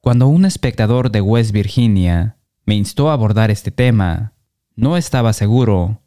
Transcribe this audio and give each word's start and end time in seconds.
Cuando 0.00 0.28
un 0.28 0.46
espectador 0.46 1.10
de 1.10 1.20
West 1.20 1.52
Virginia 1.52 2.38
me 2.64 2.74
instó 2.74 3.10
a 3.10 3.12
abordar 3.12 3.50
este 3.50 3.70
tema, 3.70 4.32
no 4.74 4.96
estaba 4.96 5.34
seguro 5.34 6.00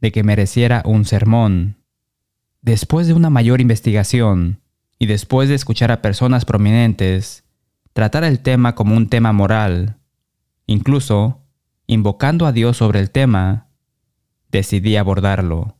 de 0.00 0.12
que 0.12 0.22
mereciera 0.22 0.82
un 0.86 1.04
sermón. 1.04 1.76
Después 2.62 3.08
de 3.08 3.12
una 3.12 3.28
mayor 3.28 3.60
investigación 3.60 4.60
y 5.00 5.06
después 5.06 5.48
de 5.48 5.56
escuchar 5.56 5.90
a 5.90 6.00
personas 6.00 6.44
prominentes 6.44 7.42
tratar 7.92 8.22
el 8.22 8.38
tema 8.38 8.76
como 8.76 8.96
un 8.96 9.08
tema 9.08 9.32
moral, 9.32 9.98
incluso 10.66 11.42
invocando 11.88 12.46
a 12.46 12.52
Dios 12.52 12.76
sobre 12.76 13.00
el 13.00 13.10
tema, 13.10 13.66
decidí 14.52 14.94
abordarlo. 14.94 15.76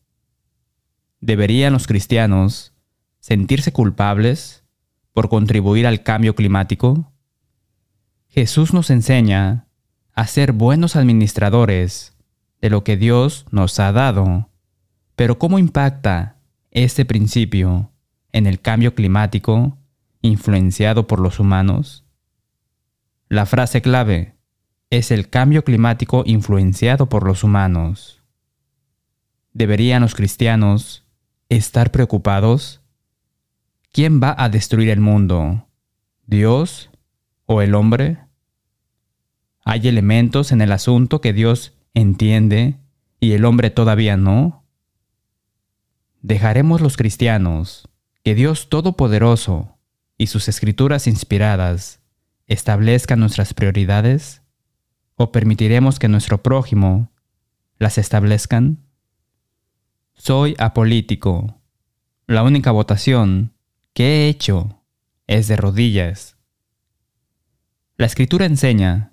¿Deberían 1.21 1.73
los 1.73 1.87
cristianos 1.87 2.73
sentirse 3.21 3.73
culpables 3.73 4.65
por 5.13 5.29
contribuir 5.29 5.87
al 5.87 6.03
cambio 6.03 6.35
climático? 6.35 7.13
Jesús 8.31 8.73
nos 8.73 8.91
enseña 8.91 9.67
a 10.15 10.27
ser 10.29 10.53
buenos 10.53 10.95
administradores 10.95 12.15
de 12.61 12.71
lo 12.71 12.85
que 12.85 12.97
Dios 12.97 13.45
nos 13.51 13.81
ha 13.81 13.91
dado. 13.91 14.49
Pero 15.17 15.39
¿cómo 15.39 15.59
impacta 15.59 16.37
este 16.71 17.05
principio 17.05 17.91
en 18.31 18.47
el 18.47 18.61
cambio 18.61 18.95
climático 18.95 19.77
influenciado 20.23 21.09
por 21.09 21.19
los 21.19 21.41
humanos? 21.41 22.05
La 23.29 23.47
frase 23.47 23.83
clave 23.83 24.37
es 24.91 25.11
el 25.11 25.29
cambio 25.29 25.65
climático 25.65 26.23
influenciado 26.25 27.09
por 27.09 27.27
los 27.27 27.43
humanos. 27.43 28.23
¿Deberían 29.53 30.03
los 30.03 30.15
cristianos 30.15 31.05
estar 31.49 31.91
preocupados? 31.91 32.81
¿Quién 33.91 34.23
va 34.23 34.37
a 34.39 34.49
destruir 34.49 34.91
el 34.91 35.01
mundo? 35.01 35.67
¿Dios 36.27 36.90
o 37.53 37.63
el 37.63 37.75
hombre? 37.75 38.19
Hay 39.65 39.89
elementos 39.89 40.53
en 40.53 40.61
el 40.61 40.71
asunto 40.71 41.21
que 41.21 41.33
Dios 41.33 41.75
entiende 41.95 42.79
y 43.19 43.33
el 43.33 43.45
hombre 43.45 43.71
todavía 43.71 44.17
no. 44.17 44.65
¿Dejaremos 46.23 46.81
los 46.81 46.97
cristianos 46.97 47.89
que 48.23 48.37
Dios 48.37 48.69
Todopoderoso 48.69 49.79
y 50.17 50.29
sus 50.29 50.47
escrituras 50.47 51.09
inspiradas 51.09 51.99
establezcan 52.47 53.19
nuestras 53.19 53.53
prioridades? 53.53 54.43
¿O 55.17 55.33
permitiremos 55.33 55.99
que 55.99 56.07
nuestro 56.07 56.45
prójimo 56.45 57.11
las 57.79 57.99
establezcan? 57.99 58.79
Soy 60.15 60.55
apolítico. 60.57 61.61
La 62.29 62.45
única 62.45 62.71
votación 62.71 63.55
que 63.93 64.05
he 64.05 64.29
hecho 64.29 64.85
es 65.27 65.49
de 65.49 65.57
rodillas. 65.57 66.37
La 68.01 68.07
escritura 68.07 68.47
enseña 68.47 69.13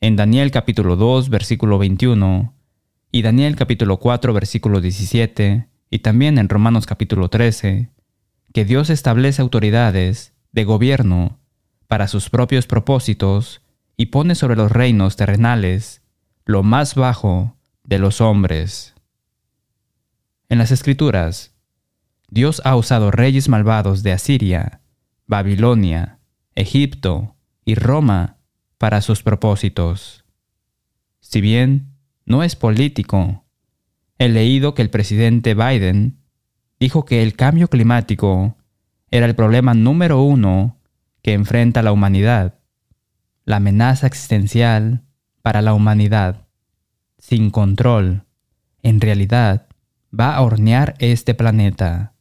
en 0.00 0.16
Daniel 0.16 0.50
capítulo 0.50 0.96
2 0.96 1.28
versículo 1.28 1.78
21 1.78 2.52
y 3.12 3.22
Daniel 3.22 3.54
capítulo 3.54 3.98
4 3.98 4.32
versículo 4.32 4.80
17 4.80 5.68
y 5.88 5.98
también 6.00 6.36
en 6.38 6.48
Romanos 6.48 6.84
capítulo 6.84 7.30
13 7.30 7.92
que 8.52 8.64
Dios 8.64 8.90
establece 8.90 9.40
autoridades 9.40 10.34
de 10.50 10.64
gobierno 10.64 11.38
para 11.86 12.08
sus 12.08 12.28
propios 12.28 12.66
propósitos 12.66 13.62
y 13.96 14.06
pone 14.06 14.34
sobre 14.34 14.56
los 14.56 14.72
reinos 14.72 15.14
terrenales 15.14 16.02
lo 16.44 16.64
más 16.64 16.96
bajo 16.96 17.54
de 17.84 18.00
los 18.00 18.20
hombres. 18.20 18.96
En 20.48 20.58
las 20.58 20.72
escrituras, 20.72 21.54
Dios 22.28 22.62
ha 22.64 22.74
usado 22.74 23.12
reyes 23.12 23.48
malvados 23.48 24.02
de 24.02 24.10
Asiria, 24.10 24.80
Babilonia, 25.28 26.18
Egipto 26.56 27.36
y 27.68 27.74
Roma 27.74 28.38
para 28.78 29.02
sus 29.02 29.22
propósitos. 29.22 30.24
Si 31.20 31.42
bien 31.42 31.98
no 32.24 32.42
es 32.42 32.56
político, 32.56 33.44
he 34.18 34.30
leído 34.30 34.72
que 34.72 34.80
el 34.80 34.88
presidente 34.88 35.52
Biden 35.52 36.16
dijo 36.80 37.04
que 37.04 37.22
el 37.22 37.34
cambio 37.34 37.68
climático 37.68 38.56
era 39.10 39.26
el 39.26 39.34
problema 39.34 39.74
número 39.74 40.22
uno 40.22 40.80
que 41.20 41.34
enfrenta 41.34 41.82
la 41.82 41.92
humanidad, 41.92 42.58
la 43.44 43.56
amenaza 43.56 44.06
existencial 44.06 45.04
para 45.42 45.60
la 45.60 45.74
humanidad. 45.74 46.46
Sin 47.18 47.50
control, 47.50 48.24
en 48.82 48.98
realidad, 48.98 49.66
va 50.18 50.34
a 50.34 50.40
hornear 50.40 50.94
este 51.00 51.34
planeta. 51.34 52.14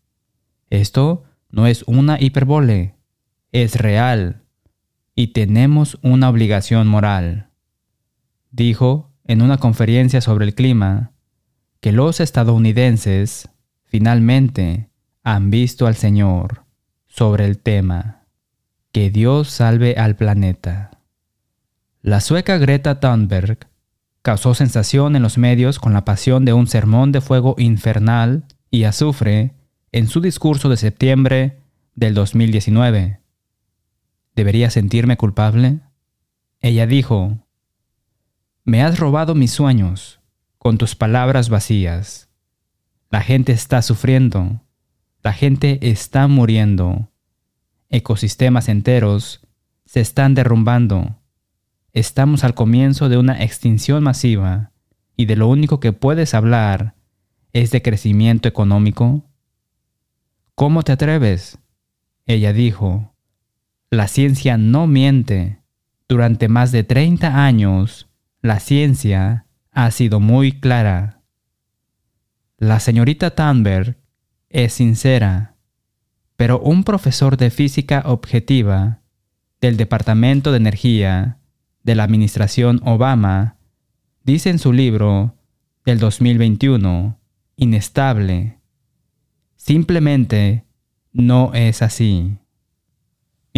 Esto 0.69 1.23
no 1.49 1.67
es 1.67 1.83
una 1.87 2.19
hiperbole, 2.19 2.95
es 3.53 3.75
real 3.75 4.43
y 5.17 5.29
tenemos 5.29 5.97
una 6.03 6.29
obligación 6.29 6.87
moral. 6.87 7.49
Dijo 8.51 9.11
en 9.25 9.41
una 9.41 9.57
conferencia 9.57 10.21
sobre 10.21 10.45
el 10.45 10.53
clima 10.53 11.11
que 11.81 11.91
los 11.91 12.19
estadounidenses 12.19 13.49
finalmente 13.83 14.91
han 15.23 15.49
visto 15.49 15.87
al 15.87 15.95
Señor 15.95 16.65
sobre 17.07 17.45
el 17.45 17.57
tema. 17.57 18.27
Que 18.91 19.09
Dios 19.09 19.49
salve 19.49 19.95
al 19.95 20.15
planeta. 20.15 20.91
La 22.03 22.21
sueca 22.21 22.59
Greta 22.59 22.99
Thunberg 22.99 23.67
causó 24.21 24.53
sensación 24.53 25.15
en 25.15 25.23
los 25.23 25.39
medios 25.39 25.79
con 25.79 25.93
la 25.93 26.05
pasión 26.05 26.45
de 26.45 26.53
un 26.53 26.67
sermón 26.67 27.11
de 27.11 27.21
fuego 27.21 27.55
infernal 27.57 28.45
y 28.69 28.83
azufre 28.83 29.55
en 29.91 30.09
su 30.09 30.21
discurso 30.21 30.69
de 30.69 30.77
septiembre 30.77 31.63
del 31.95 32.13
2019. 32.13 33.26
¿Debería 34.37 34.69
sentirme 34.69 35.17
culpable? 35.17 35.79
Ella 36.61 36.85
dijo, 36.85 37.39
Me 38.63 38.83
has 38.83 38.99
robado 38.99 39.33
mis 39.33 39.49
sueños 39.49 40.19
con 40.59 40.77
tus 40.77 40.95
palabras 40.95 41.49
vacías. 41.49 42.29
La 43.09 43.21
gente 43.21 43.51
está 43.51 43.81
sufriendo, 43.81 44.61
la 45.23 45.33
gente 45.33 45.79
está 45.89 46.27
muriendo, 46.27 47.09
ecosistemas 47.89 48.69
enteros 48.69 49.41
se 49.85 50.01
están 50.01 50.35
derrumbando. 50.35 51.19
Estamos 51.91 52.43
al 52.43 52.53
comienzo 52.53 53.09
de 53.09 53.17
una 53.17 53.41
extinción 53.43 54.03
masiva 54.03 54.71
y 55.15 55.25
de 55.25 55.35
lo 55.35 55.47
único 55.47 55.79
que 55.79 55.93
puedes 55.93 56.35
hablar 56.35 56.93
es 57.53 57.71
de 57.71 57.81
crecimiento 57.81 58.47
económico. 58.47 59.23
¿Cómo 60.53 60.83
te 60.83 60.91
atreves? 60.91 61.57
Ella 62.27 62.53
dijo, 62.53 63.16
la 63.89 64.07
ciencia 64.07 64.57
no 64.57 64.87
miente. 64.87 65.59
Durante 66.09 66.47
más 66.47 66.71
de 66.71 66.83
30 66.83 67.45
años, 67.45 68.07
la 68.41 68.59
ciencia 68.59 69.45
ha 69.71 69.91
sido 69.91 70.19
muy 70.19 70.53
clara. 70.53 71.21
La 72.57 72.79
señorita 72.79 73.35
Thunberg 73.35 73.97
es 74.49 74.73
sincera, 74.73 75.55
pero 76.35 76.59
un 76.59 76.83
profesor 76.83 77.37
de 77.37 77.49
física 77.49 78.03
objetiva 78.05 79.01
del 79.61 79.77
Departamento 79.77 80.51
de 80.51 80.57
Energía 80.57 81.39
de 81.83 81.95
la 81.95 82.03
Administración 82.03 82.81
Obama 82.83 83.57
dice 84.23 84.49
en 84.49 84.59
su 84.59 84.73
libro 84.73 85.35
del 85.85 85.99
2021, 85.99 87.19
Inestable, 87.55 88.59
simplemente 89.55 90.65
no 91.11 91.53
es 91.53 91.81
así. 91.81 92.37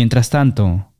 Mientras 0.01 0.29
tanto, 0.29 0.93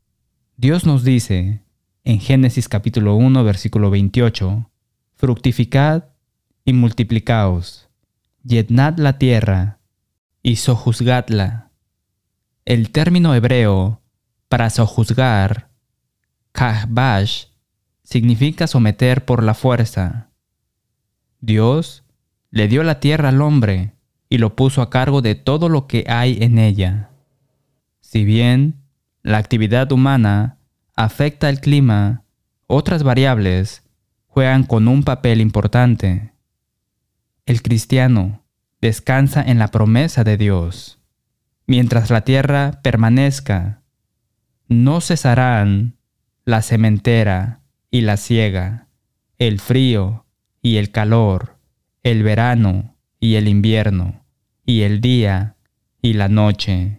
Dios 0.58 0.86
nos 0.86 1.06
dice 1.06 1.64
en 2.04 2.20
Génesis 2.20 2.68
capítulo 2.68 3.16
1 3.16 3.46
versículo 3.46 3.90
28, 3.90 4.70
fructificad 5.16 6.04
y 6.66 6.74
multiplicaos, 6.74 7.88
llenad 8.44 8.98
la 8.98 9.18
tierra 9.18 9.80
y 10.44 10.58
sojuzgadla. 10.58 11.72
El 12.66 12.92
término 12.92 13.34
hebreo 13.34 14.02
para 14.50 14.70
sojuzgar, 14.70 15.70
kahbash, 16.52 17.46
significa 18.04 18.68
someter 18.68 19.24
por 19.24 19.44
la 19.44 19.54
fuerza. 19.54 20.32
Dios 21.40 22.04
le 22.52 22.68
dio 22.68 22.84
la 22.84 23.00
tierra 23.00 23.30
al 23.30 23.42
hombre 23.42 23.94
y 24.28 24.40
lo 24.40 24.58
puso 24.58 24.82
a 24.82 24.90
cargo 24.90 25.22
de 25.22 25.36
todo 25.36 25.70
lo 25.70 25.88
que 25.88 26.04
hay 26.10 26.40
en 26.42 26.60
ella. 26.60 27.12
Si 28.02 28.26
bien 28.26 28.79
la 29.24 29.38
actividad 29.38 29.92
humana 29.92 30.58
afecta 30.96 31.50
el 31.50 31.60
clima, 31.60 32.24
otras 32.68 33.04
variables 33.04 33.84
juegan 34.28 34.64
con 34.64 34.88
un 34.88 35.04
papel 35.04 35.42
importante. 35.42 36.34
El 37.46 37.62
cristiano 37.62 38.44
descansa 38.82 39.42
en 39.42 39.60
la 39.60 39.70
promesa 39.70 40.24
de 40.24 40.38
Dios. 40.38 41.00
Mientras 41.68 42.10
la 42.10 42.22
tierra 42.22 42.80
permanezca, 42.82 43.82
no 44.68 45.02
cesarán 45.02 45.98
la 46.46 46.62
sementera 46.62 47.62
y 47.92 48.02
la 48.02 48.18
siega, 48.18 48.88
el 49.38 49.60
frío 49.60 50.26
y 50.62 50.78
el 50.78 50.92
calor, 50.92 51.58
el 52.04 52.24
verano 52.24 52.96
y 53.20 53.36
el 53.36 53.48
invierno, 53.48 54.24
y 54.66 54.82
el 54.82 55.02
día 55.02 55.56
y 56.02 56.14
la 56.14 56.30
noche. 56.30 56.99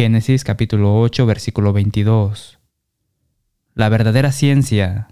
Génesis 0.00 0.44
capítulo 0.44 1.00
8 1.00 1.26
versículo 1.26 1.72
22. 1.72 2.60
la 3.74 3.88
verdadera 3.88 4.30
ciencia, 4.30 5.08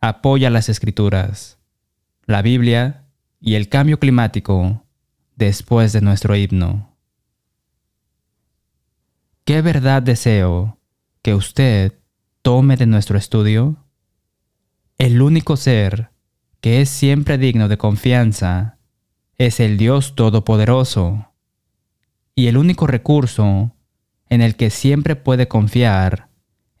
apoya 0.00 0.48
las 0.48 0.70
escrituras, 0.70 1.58
la 2.24 2.40
Biblia 2.40 3.04
y 3.38 3.56
el 3.56 3.68
cambio 3.68 3.98
climático 3.98 4.86
después 5.36 5.92
de 5.92 6.00
nuestro 6.00 6.36
himno. 6.36 6.96
¿Qué 9.44 9.60
verdad 9.60 10.00
deseo 10.00 10.78
que 11.20 11.34
usted 11.34 11.98
tome 12.40 12.78
de 12.78 12.86
nuestro 12.86 13.18
estudio? 13.18 13.84
El 14.96 15.20
único 15.20 15.58
ser 15.58 16.12
que 16.62 16.80
es 16.80 16.88
siempre 16.88 17.36
digno 17.36 17.68
de 17.68 17.76
confianza 17.76 18.78
es 19.36 19.60
el 19.60 19.76
Dios 19.76 20.14
Todopoderoso 20.14 21.30
y 22.34 22.46
el 22.46 22.56
único 22.56 22.86
recurso 22.86 23.76
en 24.30 24.40
el 24.40 24.56
que 24.56 24.70
siempre 24.70 25.16
puede 25.16 25.48
confiar 25.48 26.28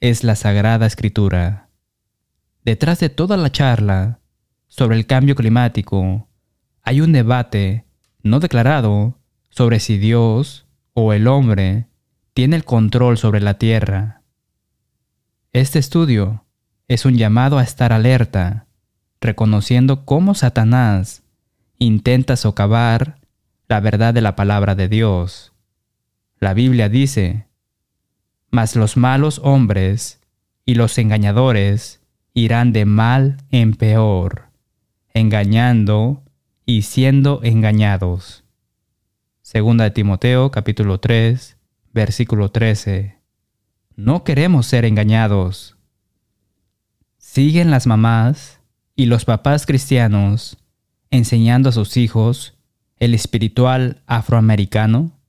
es 0.00 0.24
la 0.24 0.36
Sagrada 0.36 0.86
Escritura. 0.86 1.68
Detrás 2.64 3.00
de 3.00 3.10
toda 3.10 3.36
la 3.36 3.50
charla 3.50 4.20
sobre 4.68 4.96
el 4.96 5.06
cambio 5.06 5.34
climático 5.34 6.28
hay 6.82 7.00
un 7.00 7.12
debate 7.12 7.84
no 8.22 8.40
declarado 8.40 9.18
sobre 9.50 9.80
si 9.80 9.98
Dios 9.98 10.66
o 10.94 11.12
el 11.12 11.26
hombre 11.26 11.88
tiene 12.34 12.56
el 12.56 12.64
control 12.64 13.18
sobre 13.18 13.40
la 13.40 13.54
Tierra. 13.54 14.22
Este 15.52 15.80
estudio 15.80 16.44
es 16.86 17.04
un 17.04 17.16
llamado 17.16 17.58
a 17.58 17.62
estar 17.64 17.92
alerta, 17.92 18.66
reconociendo 19.20 20.04
cómo 20.04 20.34
Satanás 20.34 21.24
intenta 21.78 22.36
socavar 22.36 23.18
la 23.68 23.80
verdad 23.80 24.14
de 24.14 24.20
la 24.20 24.36
palabra 24.36 24.74
de 24.76 24.88
Dios. 24.88 25.49
La 26.40 26.54
Biblia 26.54 26.88
dice, 26.88 27.46
Mas 28.50 28.74
los 28.74 28.96
malos 28.96 29.42
hombres 29.44 30.22
y 30.64 30.74
los 30.74 30.96
engañadores 30.96 32.00
irán 32.32 32.72
de 32.72 32.86
mal 32.86 33.36
en 33.50 33.74
peor, 33.74 34.48
engañando 35.12 36.24
y 36.64 36.82
siendo 36.82 37.40
engañados. 37.42 38.42
Segunda 39.42 39.84
de 39.84 39.90
Timoteo 39.90 40.50
capítulo 40.50 40.98
3, 40.98 41.58
versículo 41.92 42.50
13. 42.50 43.18
No 43.96 44.24
queremos 44.24 44.64
ser 44.64 44.86
engañados. 44.86 45.76
Siguen 47.18 47.70
las 47.70 47.86
mamás 47.86 48.60
y 48.96 49.04
los 49.04 49.26
papás 49.26 49.66
cristianos 49.66 50.56
enseñando 51.10 51.68
a 51.68 51.72
sus 51.72 51.98
hijos 51.98 52.56
el 52.96 53.12
espiritual 53.12 54.02
afroamericano. 54.06 55.19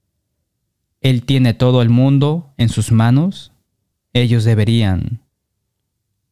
Él 1.01 1.23
tiene 1.23 1.53
todo 1.53 1.81
el 1.81 1.89
mundo 1.89 2.53
en 2.57 2.69
sus 2.69 2.91
manos. 2.91 3.51
Ellos 4.13 4.43
deberían. 4.43 5.21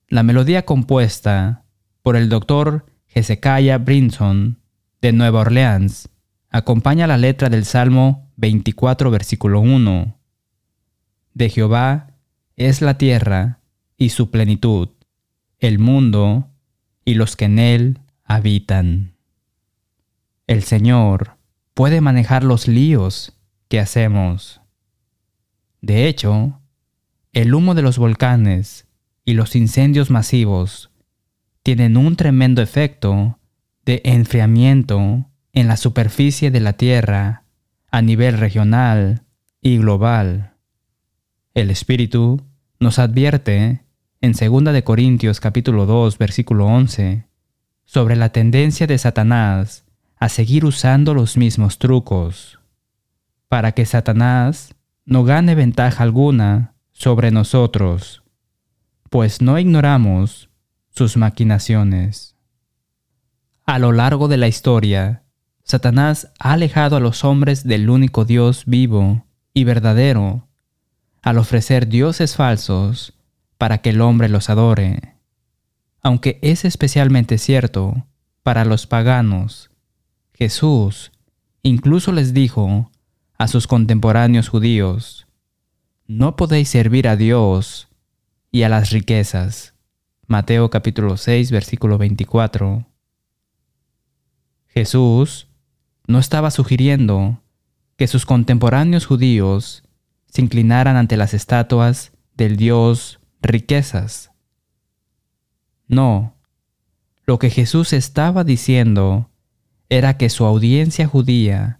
La 0.07 0.24
melodía 0.24 0.63
compuesta 0.63 1.63
por 2.01 2.16
el 2.16 2.30
doctor 2.30 2.86
Hezekiah 3.07 3.80
Brinson 3.80 4.60
de 5.01 5.12
Nueva 5.12 5.42
Orleans 5.42 6.10
acompaña 6.50 7.07
la 7.07 7.18
letra 7.18 7.50
del 7.50 7.66
Salmo 7.66 8.31
24, 8.38 9.12
versículo 9.12 9.60
1. 9.60 10.16
De 11.33 11.50
Jehová 11.50 12.12
es 12.56 12.81
la 12.81 12.98
tierra 12.98 13.60
y 13.98 14.10
su 14.10 14.30
plenitud, 14.30 14.89
el 15.60 15.80
mundo 15.80 16.50
y 17.06 17.16
los 17.16 17.36
que 17.36 17.45
en 17.45 17.60
él 17.60 18.00
habitan. 18.24 19.13
El 20.48 20.63
Señor 20.63 21.38
puede 21.74 22.01
manejar 22.01 22.44
los 22.44 22.68
líos 22.68 23.33
que 23.68 23.80
hacemos. 23.80 24.58
De 25.81 26.07
hecho, 26.07 26.59
el 27.33 27.53
humo 27.53 27.75
de 27.75 27.81
los 27.81 27.97
volcanes 27.97 28.87
y 29.23 29.33
los 29.33 29.55
incendios 29.55 30.09
masivos 30.09 30.91
tienen 31.63 31.97
un 31.97 32.15
tremendo 32.15 32.61
efecto 32.61 33.39
de 33.85 34.01
enfriamiento 34.03 35.29
en 35.53 35.67
la 35.67 35.77
superficie 35.77 36.51
de 36.51 36.59
la 36.59 36.73
Tierra 36.73 37.43
a 37.91 38.01
nivel 38.01 38.37
regional 38.37 39.23
y 39.61 39.77
global. 39.77 40.53
El 41.53 41.69
Espíritu 41.69 42.41
nos 42.79 42.99
advierte 42.99 43.83
en 44.21 44.33
2 44.33 44.73
de 44.73 44.83
Corintios 44.83 45.39
capítulo 45.39 45.85
2 45.85 46.17
versículo 46.17 46.65
11 46.65 47.25
sobre 47.85 48.15
la 48.15 48.29
tendencia 48.29 48.85
de 48.87 48.97
Satanás 48.97 49.85
a 50.17 50.29
seguir 50.29 50.65
usando 50.65 51.13
los 51.13 51.37
mismos 51.37 51.79
trucos 51.79 52.59
para 53.47 53.71
que 53.71 53.85
Satanás 53.85 54.75
no 55.09 55.23
gane 55.23 55.56
ventaja 55.56 56.03
alguna 56.03 56.75
sobre 56.91 57.31
nosotros, 57.31 58.21
pues 59.09 59.41
no 59.41 59.57
ignoramos 59.57 60.51
sus 60.91 61.17
maquinaciones. 61.17 62.35
A 63.65 63.79
lo 63.79 63.91
largo 63.91 64.27
de 64.27 64.38
la 64.38 64.47
historia, 64.47 65.23
Satanás 65.63 66.31
ha 66.39 66.53
alejado 66.53 66.95
a 66.95 67.00
los 67.00 67.23
hombres 67.23 67.63
del 67.63 67.89
único 67.89 68.23
Dios 68.23 68.63
vivo 68.67 69.25
y 69.53 69.63
verdadero 69.63 70.47
al 71.23 71.39
ofrecer 71.39 71.88
dioses 71.88 72.35
falsos 72.35 73.13
para 73.57 73.79
que 73.79 73.89
el 73.89 74.01
hombre 74.01 74.29
los 74.29 74.50
adore. 74.51 75.15
Aunque 76.01 76.38
es 76.44 76.65
especialmente 76.65 77.39
cierto 77.39 78.06
para 78.44 78.63
los 78.63 78.85
paganos, 78.85 79.71
Jesús 80.33 81.11
incluso 81.63 82.11
les 82.11 82.33
dijo 82.33 82.88
a 83.39 83.47
sus 83.47 83.68
contemporáneos 83.68 84.50
judíos, 84.50 85.25
no 86.07 86.36
podéis 86.36 86.68
servir 86.68 87.07
a 87.07 87.15
Dios 87.15 87.88
y 88.51 88.63
a 88.63 88.69
las 88.69 88.91
riquezas. 88.91 89.74
Mateo 90.27 90.69
capítulo 90.69 91.15
6 91.15 91.50
versículo 91.50 91.97
24. 91.97 92.86
Jesús 94.68 95.47
no 96.06 96.19
estaba 96.19 96.51
sugiriendo 96.51 97.41
que 97.95 98.07
sus 98.07 98.25
contemporáneos 98.25 99.06
judíos 99.06 99.83
se 100.27 100.42
inclinaran 100.42 100.97
ante 100.97 101.15
las 101.15 101.33
estatuas 101.33 102.12
del 102.35 102.57
dios 102.57 103.21
riquezas. 103.42 104.31
No, 105.88 106.35
lo 107.25 107.39
que 107.39 107.50
Jesús 107.50 107.94
estaba 107.94 108.44
diciendo 108.44 109.30
era 109.88 110.18
que 110.18 110.30
su 110.30 110.44
audiencia 110.44 111.07
judía 111.07 111.78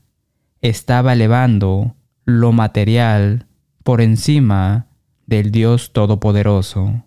estaba 0.62 1.14
elevando 1.14 1.96
lo 2.26 2.52
material 2.52 3.48
por 3.84 4.02
encima 4.02 4.88
del 5.26 5.52
Dios 5.52 5.94
Todopoderoso. 5.94 7.04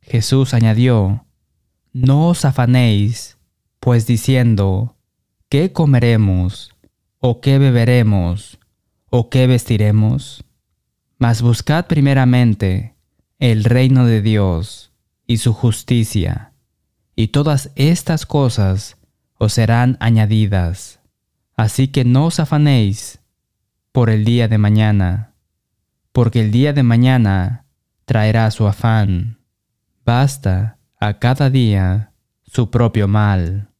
Jesús 0.00 0.54
añadió, 0.54 1.26
No 1.92 2.28
os 2.28 2.44
afanéis 2.44 3.38
pues 3.80 4.06
diciendo, 4.06 4.96
¿qué 5.48 5.72
comeremos? 5.72 6.74
¿O 7.20 7.40
qué 7.40 7.58
beberemos? 7.58 8.58
¿O 9.10 9.30
qué 9.30 9.46
vestiremos? 9.46 10.44
Mas 11.18 11.42
buscad 11.42 11.86
primeramente 11.86 12.94
el 13.38 13.64
reino 13.64 14.04
de 14.04 14.22
Dios 14.22 14.92
y 15.26 15.38
su 15.38 15.52
justicia, 15.52 16.52
y 17.14 17.28
todas 17.28 17.70
estas 17.76 18.26
cosas 18.26 18.96
os 19.38 19.52
serán 19.52 19.96
añadidas. 20.00 20.97
Así 21.58 21.88
que 21.88 22.04
no 22.04 22.26
os 22.26 22.38
afanéis 22.38 23.18
por 23.90 24.10
el 24.10 24.24
día 24.24 24.46
de 24.46 24.58
mañana, 24.58 25.34
porque 26.12 26.40
el 26.40 26.52
día 26.52 26.72
de 26.72 26.84
mañana 26.84 27.66
traerá 28.04 28.48
su 28.52 28.68
afán. 28.68 29.40
Basta 30.04 30.78
a 31.00 31.18
cada 31.18 31.50
día 31.50 32.12
su 32.44 32.70
propio 32.70 33.08
mal. 33.08 33.70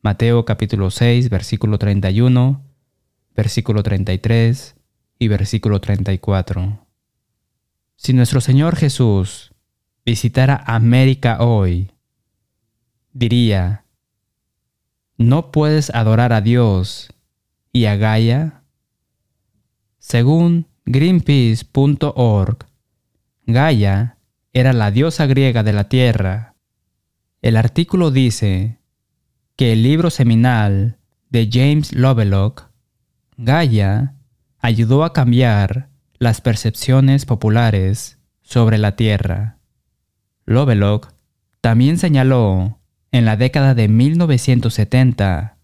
Mateo 0.00 0.46
capítulo 0.46 0.90
6, 0.90 1.28
versículo 1.28 1.78
31, 1.78 2.64
versículo 3.34 3.82
33 3.82 4.76
y 5.18 5.28
versículo 5.28 5.82
34. 5.82 6.86
Si 7.96 8.14
nuestro 8.14 8.40
Señor 8.40 8.74
Jesús 8.74 9.52
visitara 10.06 10.64
América 10.66 11.42
hoy, 11.44 11.92
diría, 13.12 13.85
¿no 15.16 15.50
puedes 15.50 15.90
adorar 15.90 16.32
a 16.32 16.40
Dios 16.40 17.12
y 17.72 17.86
a 17.86 17.96
Gaia? 17.96 18.62
Según 19.98 20.68
greenpeace.org, 20.84 22.66
Gaia 23.46 24.18
era 24.52 24.72
la 24.72 24.90
diosa 24.90 25.26
griega 25.26 25.62
de 25.62 25.72
la 25.72 25.88
tierra 25.88 26.56
el 27.46 27.56
artículo 27.56 28.10
dice 28.10 28.80
que 29.54 29.72
el 29.72 29.84
libro 29.84 30.10
seminal 30.10 30.98
de 31.30 31.48
James 31.48 31.94
Lovelock, 31.94 32.70
Gaia, 33.36 34.16
ayudó 34.58 35.04
a 35.04 35.12
cambiar 35.12 35.90
las 36.18 36.40
percepciones 36.40 37.24
populares 37.24 38.18
sobre 38.42 38.78
la 38.78 38.96
Tierra. 38.96 39.58
Lovelock 40.44 41.12
también 41.60 41.98
señaló 41.98 42.75
en 43.16 43.24
la 43.24 43.38
década 43.38 43.74
de 43.74 43.88
1970 43.88 45.56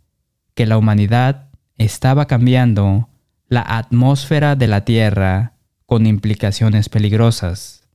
que 0.54 0.64
la 0.64 0.78
humanidad 0.78 1.50
estaba 1.76 2.26
cambiando 2.26 3.11
la 3.47 3.61
atmósfera 3.61 4.56
de 4.56 4.68
la 4.68 4.87
Tierra 4.87 5.52
con 5.85 6.06
implicaciones 6.06 6.88
peligrosas. 6.88 7.87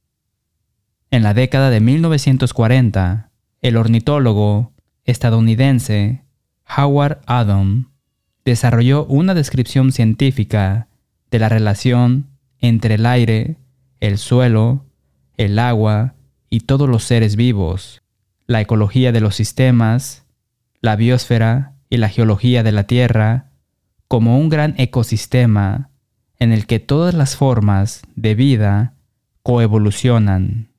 En 1.10 1.24
la 1.24 1.34
década 1.34 1.72
de 1.72 1.80
1940, 1.80 3.32
el 3.64 3.78
ornitólogo 3.78 4.74
estadounidense 5.06 6.22
Howard 6.78 7.22
Adam 7.26 7.90
desarrolló 8.46 9.06
una 9.06 9.34
descripción 9.34 9.92
científica 9.92 10.88
de 11.32 11.40
la 11.40 11.50
relación 11.50 12.28
entre 12.60 12.94
el 12.94 13.08
aire, 13.08 13.58
el 14.02 14.20
suelo, 14.20 14.86
el 15.36 15.58
agua 15.58 16.14
y 16.48 16.60
todos 16.60 16.88
los 16.88 17.06
seres 17.06 17.36
vivos, 17.36 18.04
la 18.48 18.62
ecología 18.62 19.12
de 19.12 19.22
los 19.22 19.36
sistemas, 19.36 20.26
la 20.82 20.96
biosfera 20.96 21.76
y 21.90 21.98
la 21.98 22.10
geología 22.10 22.64
de 22.64 22.72
la 22.72 22.86
Tierra 22.86 23.52
como 24.08 24.40
un 24.40 24.50
gran 24.50 24.74
ecosistema 24.78 25.90
en 26.40 26.54
el 26.54 26.66
que 26.66 26.80
todas 26.80 27.14
las 27.14 27.36
formas 27.36 28.02
de 28.16 28.36
vida 28.36 28.94
coevolucionan. 29.44 30.70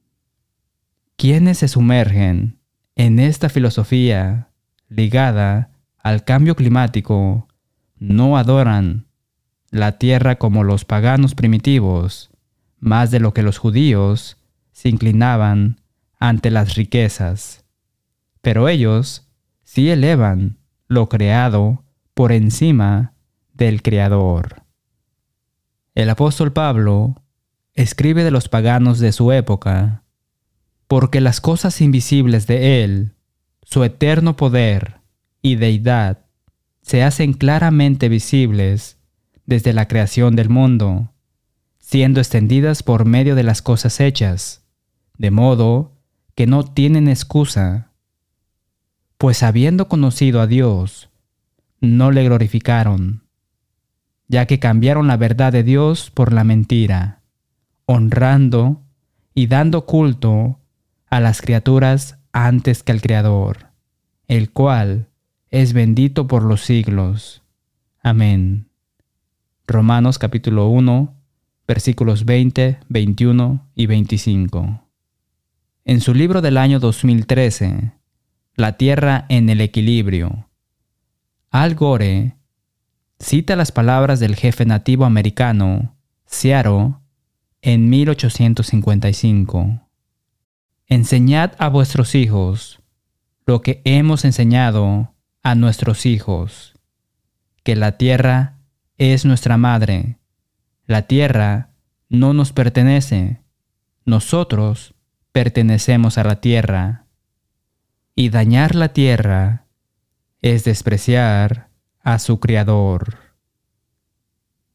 Quienes 1.17 1.59
se 1.59 1.69
sumergen 1.69 2.59
en 2.97 3.19
esta 3.19 3.49
filosofía 3.49 4.49
ligada 4.89 5.71
al 5.99 6.25
cambio 6.25 6.57
climático 6.57 7.49
no 7.97 8.39
adoran 8.39 9.07
la 9.71 9.99
tierra 9.99 10.37
como 10.37 10.65
los 10.65 10.85
paganos 10.85 11.35
primitivos, 11.35 12.31
más 12.79 13.11
de 13.11 13.21
lo 13.21 13.35
que 13.35 13.43
los 13.43 13.59
judíos 13.59 14.39
se 14.73 14.89
inclinaban 14.89 15.81
ante 16.19 16.51
las 16.51 16.75
riquezas. 16.75 17.65
Pero 18.41 18.69
ellos 18.69 19.29
sí 19.65 19.91
elevan 19.91 20.59
lo 20.87 21.09
creado 21.09 21.85
por 22.15 22.33
encima 22.33 23.15
del 23.53 23.83
Creador. 23.83 24.63
El 25.95 26.11
apóstol 26.11 26.53
Pablo 26.53 27.23
escribe 27.75 28.25
de 28.25 28.31
los 28.31 28.49
paganos 28.49 28.99
de 28.99 29.13
su 29.13 29.33
época, 29.33 30.05
porque 30.87 31.21
las 31.21 31.41
cosas 31.41 31.81
invisibles 31.81 32.47
de 32.47 32.83
Él, 32.83 33.15
su 33.63 33.85
eterno 33.85 34.37
poder 34.37 35.01
y 35.43 35.57
deidad, 35.57 36.25
se 36.83 37.03
hacen 37.03 37.35
claramente 37.35 38.09
visibles 38.09 38.99
desde 39.45 39.73
la 39.73 39.89
creación 39.89 40.37
del 40.37 40.49
mundo, 40.49 41.13
siendo 41.79 42.21
extendidas 42.21 42.83
por 42.83 43.05
medio 43.05 43.35
de 43.35 43.43
las 43.43 43.61
cosas 43.61 44.01
hechas, 44.01 44.65
de 45.19 45.31
modo 45.31 45.98
que 46.39 46.47
no 46.47 46.63
tienen 46.63 47.09
excusa. 47.09 47.91
Pues 49.17 49.43
habiendo 49.43 49.89
conocido 49.89 50.41
a 50.41 50.47
Dios, 50.47 51.11
no 51.81 52.13
le 52.13 52.23
glorificaron, 52.23 53.25
ya 54.29 54.47
que 54.47 54.61
cambiaron 54.61 55.09
la 55.09 55.17
verdad 55.17 55.53
de 55.53 55.65
Dios 55.65 56.13
por 56.13 56.33
la 56.33 56.45
mentira, 56.45 57.23
honrando 57.87 58.85
y 59.35 59.49
dando 59.49 59.85
culto 59.85 60.61
a 61.11 61.19
las 61.19 61.43
criaturas 61.43 62.21
antes 62.31 62.85
que 62.85 62.93
al 62.93 63.01
Creador, 63.01 63.71
el 64.29 64.53
cual 64.53 65.09
es 65.51 65.73
bendito 65.73 66.29
por 66.29 66.45
los 66.45 66.61
siglos. 66.61 67.43
Amén. 68.01 68.69
Romanos 69.67 70.21
capítulo 70.21 70.69
1, 70.69 71.17
versículos 71.67 72.25
20, 72.25 72.79
21 72.89 73.67
y 73.75 73.87
25. 73.87 74.88
En 75.89 76.03
su 76.03 76.13
libro 76.13 76.43
del 76.43 76.59
año 76.59 76.81
2013, 76.81 77.93
La 78.57 78.77
Tierra 78.77 79.25
en 79.31 79.49
el 79.49 79.63
Equilibrio, 79.63 80.51
Al 81.51 81.77
Gore 81.77 82.37
cita 83.19 83.57
las 83.57 83.73
palabras 83.73 84.21
del 84.21 84.37
jefe 84.37 84.67
nativo 84.67 85.07
americano, 85.07 85.97
Seattle, 86.27 86.97
en 87.63 87.89
1855. 87.89 89.81
Enseñad 90.89 91.53
a 91.57 91.71
vuestros 91.71 92.15
hijos 92.15 92.83
lo 93.47 93.63
que 93.63 93.81
hemos 93.87 94.27
enseñado 94.27 95.15
a 95.43 95.55
nuestros 95.55 96.05
hijos, 96.05 96.75
que 97.65 97.77
la 97.77 97.97
tierra 97.97 98.59
es 98.99 99.25
nuestra 99.25 99.57
madre. 99.57 100.19
La 100.85 101.07
tierra 101.07 101.71
no 102.11 102.35
nos 102.35 102.53
pertenece. 102.53 103.41
Nosotros 104.05 104.95
pertenecemos 105.39 106.19
a 106.19 106.25
la 106.25 106.41
tierra. 106.41 107.05
Y 108.17 108.31
dañar 108.31 108.75
la 108.75 108.89
tierra 108.89 109.67
es 110.43 110.65
despreciar 110.65 111.69
a 112.03 112.19
su 112.19 112.41
Creador. 112.41 113.19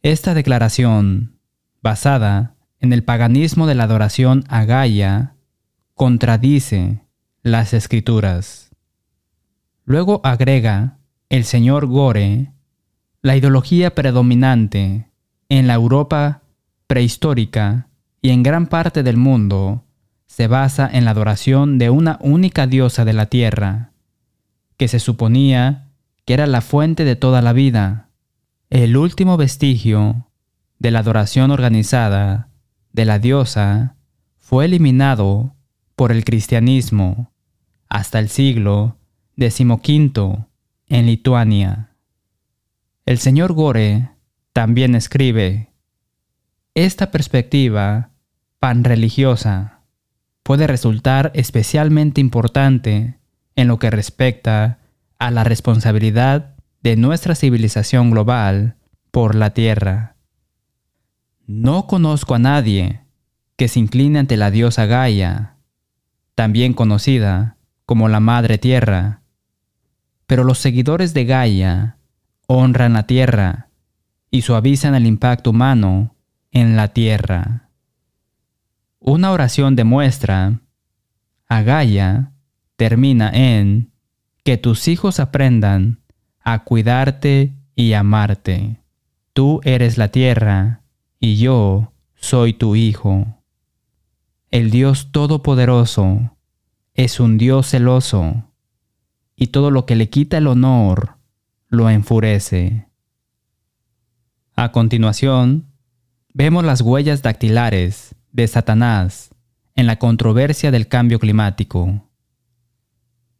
Esta 0.03 0.33
declaración, 0.33 1.37
basada 1.81 2.55
en 2.79 2.93
el 2.93 3.03
paganismo 3.03 3.67
de 3.67 3.75
la 3.75 3.83
adoración 3.83 4.45
a 4.47 4.63
Gaia, 4.63 5.35
contradice 5.95 7.01
las 7.41 7.73
escrituras. 7.73 8.71
Luego 9.83 10.21
agrega 10.23 10.97
el 11.27 11.43
señor 11.43 11.87
Gore 11.87 12.53
la 13.21 13.35
ideología 13.35 13.95
predominante 13.95 15.09
en 15.49 15.67
la 15.67 15.73
Europa 15.73 16.41
prehistórica 16.87 17.89
y 18.21 18.29
en 18.29 18.43
gran 18.43 18.67
parte 18.67 19.03
del 19.03 19.17
mundo 19.17 19.83
se 20.35 20.47
basa 20.47 20.89
en 20.91 21.05
la 21.05 21.11
adoración 21.11 21.77
de 21.77 21.91
una 21.91 22.17
única 22.19 22.65
diosa 22.65 23.05
de 23.05 23.13
la 23.13 23.27
tierra, 23.27 23.91
que 24.77 24.87
se 24.87 24.97
suponía 24.97 25.89
que 26.25 26.33
era 26.33 26.47
la 26.47 26.61
fuente 26.61 27.05
de 27.05 27.15
toda 27.15 27.43
la 27.43 27.53
vida, 27.53 28.09
el 28.71 28.97
último 28.97 29.37
vestigio 29.37 30.25
de 30.79 30.89
la 30.89 31.01
adoración 31.01 31.51
organizada 31.51 32.49
de 32.93 33.05
la 33.05 33.19
diosa 33.19 33.95
fue 34.39 34.65
eliminado 34.65 35.53
por 35.95 36.11
el 36.11 36.25
cristianismo 36.25 37.31
hasta 37.87 38.17
el 38.17 38.27
siglo 38.27 38.97
XV 39.37 40.47
en 40.87 41.05
Lituania. 41.05 41.91
El 43.05 43.19
señor 43.19 43.53
Gore 43.53 44.09
también 44.51 44.95
escribe, 44.95 45.69
esta 46.73 47.11
perspectiva 47.11 48.09
panreligiosa 48.57 49.72
puede 50.43 50.67
resultar 50.67 51.31
especialmente 51.33 52.21
importante 52.21 53.19
en 53.55 53.67
lo 53.67 53.79
que 53.79 53.89
respecta 53.89 54.79
a 55.17 55.31
la 55.31 55.43
responsabilidad 55.43 56.55
de 56.81 56.97
nuestra 56.97 57.33
civilización 57.33 58.11
global 58.11 58.75
por 59.11 59.35
la 59.35 59.51
Tierra. 59.51 60.17
No 61.47 61.87
conozco 61.87 62.35
a 62.35 62.39
nadie 62.39 63.01
que 63.55 63.67
se 63.67 63.79
incline 63.79 64.19
ante 64.19 64.37
la 64.37 64.51
diosa 64.51 64.85
Gaia, 64.85 65.55
también 66.35 66.73
conocida 66.73 67.57
como 67.85 68.09
la 68.09 68.19
Madre 68.19 68.57
Tierra, 68.57 69.21
pero 70.25 70.43
los 70.43 70.57
seguidores 70.57 71.13
de 71.13 71.25
Gaia 71.25 71.97
honran 72.47 72.93
la 72.93 73.03
tierra 73.07 73.69
y 74.31 74.41
suavizan 74.41 74.95
el 74.95 75.05
impacto 75.05 75.51
humano 75.51 76.15
en 76.51 76.75
la 76.75 76.89
tierra. 76.89 77.62
Una 79.05 79.33
oración 79.33 79.75
demuestra, 79.75 80.61
a 81.49 81.61
Gaia 81.61 82.31
termina 82.77 83.29
en 83.33 83.91
que 84.45 84.57
tus 84.57 84.87
hijos 84.87 85.19
aprendan 85.19 85.99
a 86.39 86.63
cuidarte 86.63 87.53
y 87.75 87.91
amarte. 87.91 88.79
Tú 89.33 89.59
eres 89.65 89.97
la 89.97 90.07
tierra 90.07 90.83
y 91.19 91.35
yo 91.35 91.91
soy 92.15 92.53
tu 92.53 92.77
hijo. 92.77 93.43
El 94.51 94.71
Dios 94.71 95.11
Todopoderoso 95.11 96.37
es 96.93 97.19
un 97.19 97.37
Dios 97.37 97.71
celoso 97.71 98.53
y 99.35 99.47
todo 99.47 99.69
lo 99.69 99.85
que 99.85 99.97
le 99.97 100.09
quita 100.09 100.37
el 100.37 100.47
honor 100.47 101.17
lo 101.67 101.89
enfurece. 101.89 102.87
A 104.55 104.71
continuación, 104.71 105.73
vemos 106.33 106.63
las 106.63 106.79
huellas 106.79 107.21
dactilares 107.21 108.15
de 108.33 108.47
Satanás 108.47 109.29
en 109.75 109.87
la 109.87 109.97
controversia 109.97 110.71
del 110.71 110.87
cambio 110.87 111.19
climático. 111.19 112.09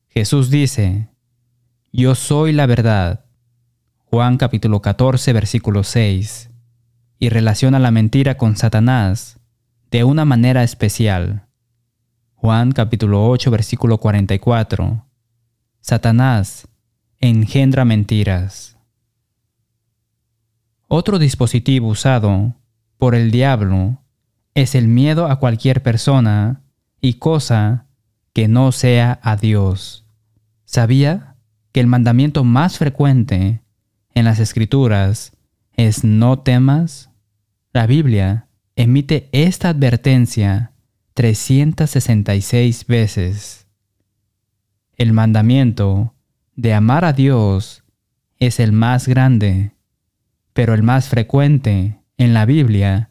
Jesús 0.08 0.50
dice, 0.52 1.10
Yo 1.92 2.16
soy 2.16 2.54
la 2.54 2.68
verdad. 2.68 3.26
Juan 4.06 4.38
capítulo 4.38 4.82
14 4.82 5.34
versículo 5.34 5.84
6. 5.84 6.52
Y 7.18 7.30
relaciona 7.30 7.80
la 7.80 7.90
mentira 7.90 8.38
con 8.38 8.56
Satanás 8.56 9.40
de 9.90 10.04
una 10.04 10.26
manera 10.26 10.64
especial. 10.64 11.48
Juan 12.36 12.72
capítulo 12.72 13.28
8 13.30 13.50
versículo 13.50 13.98
44. 13.98 15.08
Satanás 15.82 16.68
engendra 17.20 17.84
mentiras. 17.84 18.78
Otro 20.88 21.18
dispositivo 21.18 21.88
usado 21.88 22.54
por 23.00 23.16
el 23.16 23.32
diablo 23.32 24.03
es 24.56 24.76
el 24.76 24.88
miedo 24.88 25.28
a 25.28 25.40
cualquier 25.40 25.82
persona 25.82 26.62
y 27.02 27.16
cosa 27.16 27.88
que 28.34 28.48
no 28.48 28.72
sea 28.72 29.20
a 29.22 29.36
Dios. 29.36 30.06
¿Sabía 30.66 31.36
que 31.72 31.80
el 31.80 31.88
mandamiento 31.88 32.44
más 32.44 32.78
frecuente 32.78 33.62
en 34.14 34.26
las 34.26 34.40
escrituras 34.40 35.34
es 35.76 36.04
no 36.04 36.40
temas? 36.40 37.10
La 37.74 37.88
Biblia 37.88 38.48
emite 38.76 39.30
esta 39.32 39.70
advertencia 39.70 40.72
366 41.14 42.86
veces. 42.88 43.68
El 44.96 45.14
mandamiento 45.14 46.14
de 46.56 46.74
amar 46.74 47.06
a 47.06 47.14
Dios 47.14 47.84
es 48.38 48.60
el 48.60 48.72
más 48.72 49.08
grande, 49.08 49.72
pero 50.54 50.74
el 50.74 50.84
más 50.84 51.10
frecuente 51.10 52.00
en 52.18 52.34
la 52.34 52.46
Biblia 52.46 53.10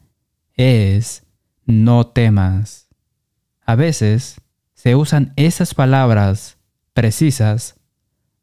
es 0.55 1.25
no 1.65 2.07
temas. 2.07 2.89
A 3.65 3.75
veces 3.75 4.41
se 4.75 4.97
usan 4.97 5.33
esas 5.37 5.75
palabras 5.75 6.59
precisas, 6.93 7.77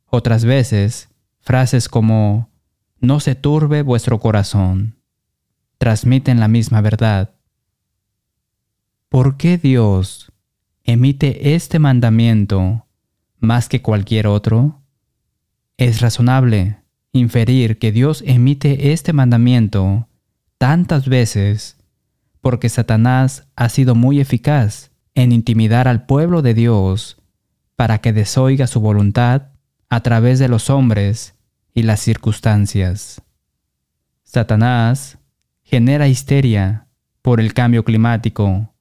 otras 0.06 0.46
veces 0.46 1.10
frases 1.40 1.90
como 1.90 2.50
no 3.00 3.20
se 3.20 3.36
turbe 3.36 3.82
vuestro 3.82 4.20
corazón. 4.20 4.96
Transmiten 5.78 6.40
la 6.40 6.48
misma 6.48 6.82
verdad. 6.82 7.36
¿Por 9.08 9.38
qué 9.38 9.58
Dios 9.58 10.32
emite 10.84 11.56
este 11.56 11.80
mandamiento 11.80 12.86
más 13.40 13.70
que 13.70 13.82
cualquier 13.82 14.28
otro? 14.28 14.82
Es 15.78 16.02
razonable 16.02 16.78
inferir 17.12 17.80
que 17.80 17.92
Dios 17.92 18.24
emite 18.26 18.92
este 18.92 19.14
mandamiento 19.14 20.08
tantas 20.58 21.08
veces 21.08 21.79
porque 22.42 22.70
Satanás 22.70 23.48
ha 23.56 23.70
sido 23.70 23.96
muy 23.96 24.20
eficaz 24.20 24.92
en 25.16 25.32
intimidar 25.32 25.88
al 25.88 26.06
pueblo 26.06 26.42
de 26.42 26.54
Dios 26.54 27.18
para 27.76 28.00
que 28.00 28.14
desoiga 28.14 28.68
su 28.68 28.80
voluntad 28.80 29.50
a 29.90 30.02
través 30.02 30.40
de 30.40 30.48
los 30.48 30.70
hombres 30.70 31.36
y 31.74 31.84
las 31.84 32.00
circunstancias. 32.00 33.22
Satanás 34.24 35.18
genera 35.64 36.08
histeria 36.08 36.88
por 37.22 37.40
el 37.40 37.54
cambio 37.54 37.84
climático, 37.84 38.74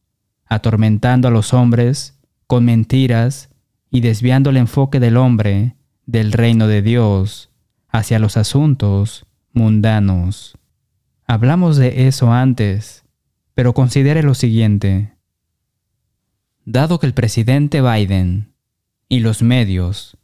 atormentando 0.46 1.28
a 1.28 1.30
los 1.30 1.54
hombres 1.54 2.18
con 2.46 2.64
mentiras 2.64 3.50
y 3.90 4.00
desviando 4.00 4.50
el 4.50 4.56
enfoque 4.56 5.00
del 5.00 5.16
hombre 5.16 5.76
del 6.06 6.32
reino 6.32 6.66
de 6.66 6.82
Dios 6.82 7.50
hacia 7.88 8.18
los 8.18 8.36
asuntos 8.36 9.26
mundanos. 9.52 10.56
Hablamos 11.26 11.76
de 11.76 12.08
eso 12.08 12.32
antes, 12.32 13.04
pero 13.58 13.74
considere 13.74 14.22
lo 14.22 14.36
siguiente. 14.36 15.16
Dado 16.64 17.00
que 17.00 17.06
el 17.06 17.12
presidente 17.12 17.82
Biden 17.82 18.54
y 19.08 19.18
los 19.18 19.42
medios 19.42 20.16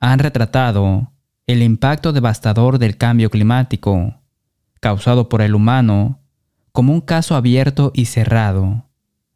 han 0.00 0.20
retratado 0.20 1.12
el 1.46 1.62
impacto 1.62 2.14
devastador 2.14 2.78
del 2.78 2.96
cambio 2.96 3.28
climático 3.28 4.22
causado 4.80 5.28
por 5.28 5.42
el 5.42 5.54
humano 5.54 6.22
como 6.72 6.94
un 6.94 7.02
caso 7.02 7.36
abierto 7.36 7.92
y 7.94 8.06
cerrado, 8.06 8.86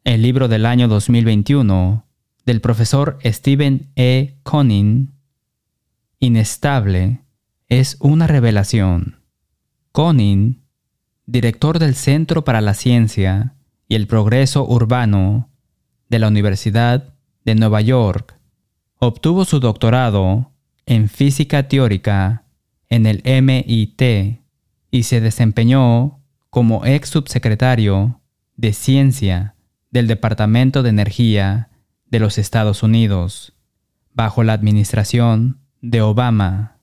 el 0.02 0.22
libro 0.22 0.48
del 0.48 0.64
año 0.64 0.88
2021 0.88 2.06
del 2.46 2.62
profesor 2.62 3.18
Stephen 3.22 3.92
E. 3.96 4.38
Conning, 4.44 5.12
Inestable, 6.20 7.20
es 7.68 7.98
una 8.00 8.26
revelación. 8.26 9.18
Conning 9.92 10.61
director 11.26 11.78
del 11.78 11.94
Centro 11.94 12.44
para 12.44 12.60
la 12.60 12.74
Ciencia 12.74 13.54
y 13.88 13.94
el 13.94 14.06
Progreso 14.06 14.66
Urbano 14.66 15.50
de 16.08 16.18
la 16.18 16.28
Universidad 16.28 17.14
de 17.44 17.54
Nueva 17.54 17.80
York, 17.80 18.38
obtuvo 18.98 19.44
su 19.44 19.60
doctorado 19.60 20.52
en 20.86 21.08
física 21.08 21.68
teórica 21.68 22.44
en 22.88 23.06
el 23.06 23.22
MIT 23.24 24.02
y 24.90 25.02
se 25.04 25.20
desempeñó 25.20 26.20
como 26.50 26.84
ex 26.84 27.08
subsecretario 27.08 28.20
de 28.56 28.72
Ciencia 28.72 29.56
del 29.90 30.06
Departamento 30.06 30.82
de 30.82 30.90
Energía 30.90 31.70
de 32.06 32.20
los 32.20 32.38
Estados 32.38 32.82
Unidos 32.82 33.54
bajo 34.12 34.42
la 34.42 34.52
administración 34.52 35.60
de 35.80 36.02
Obama. 36.02 36.78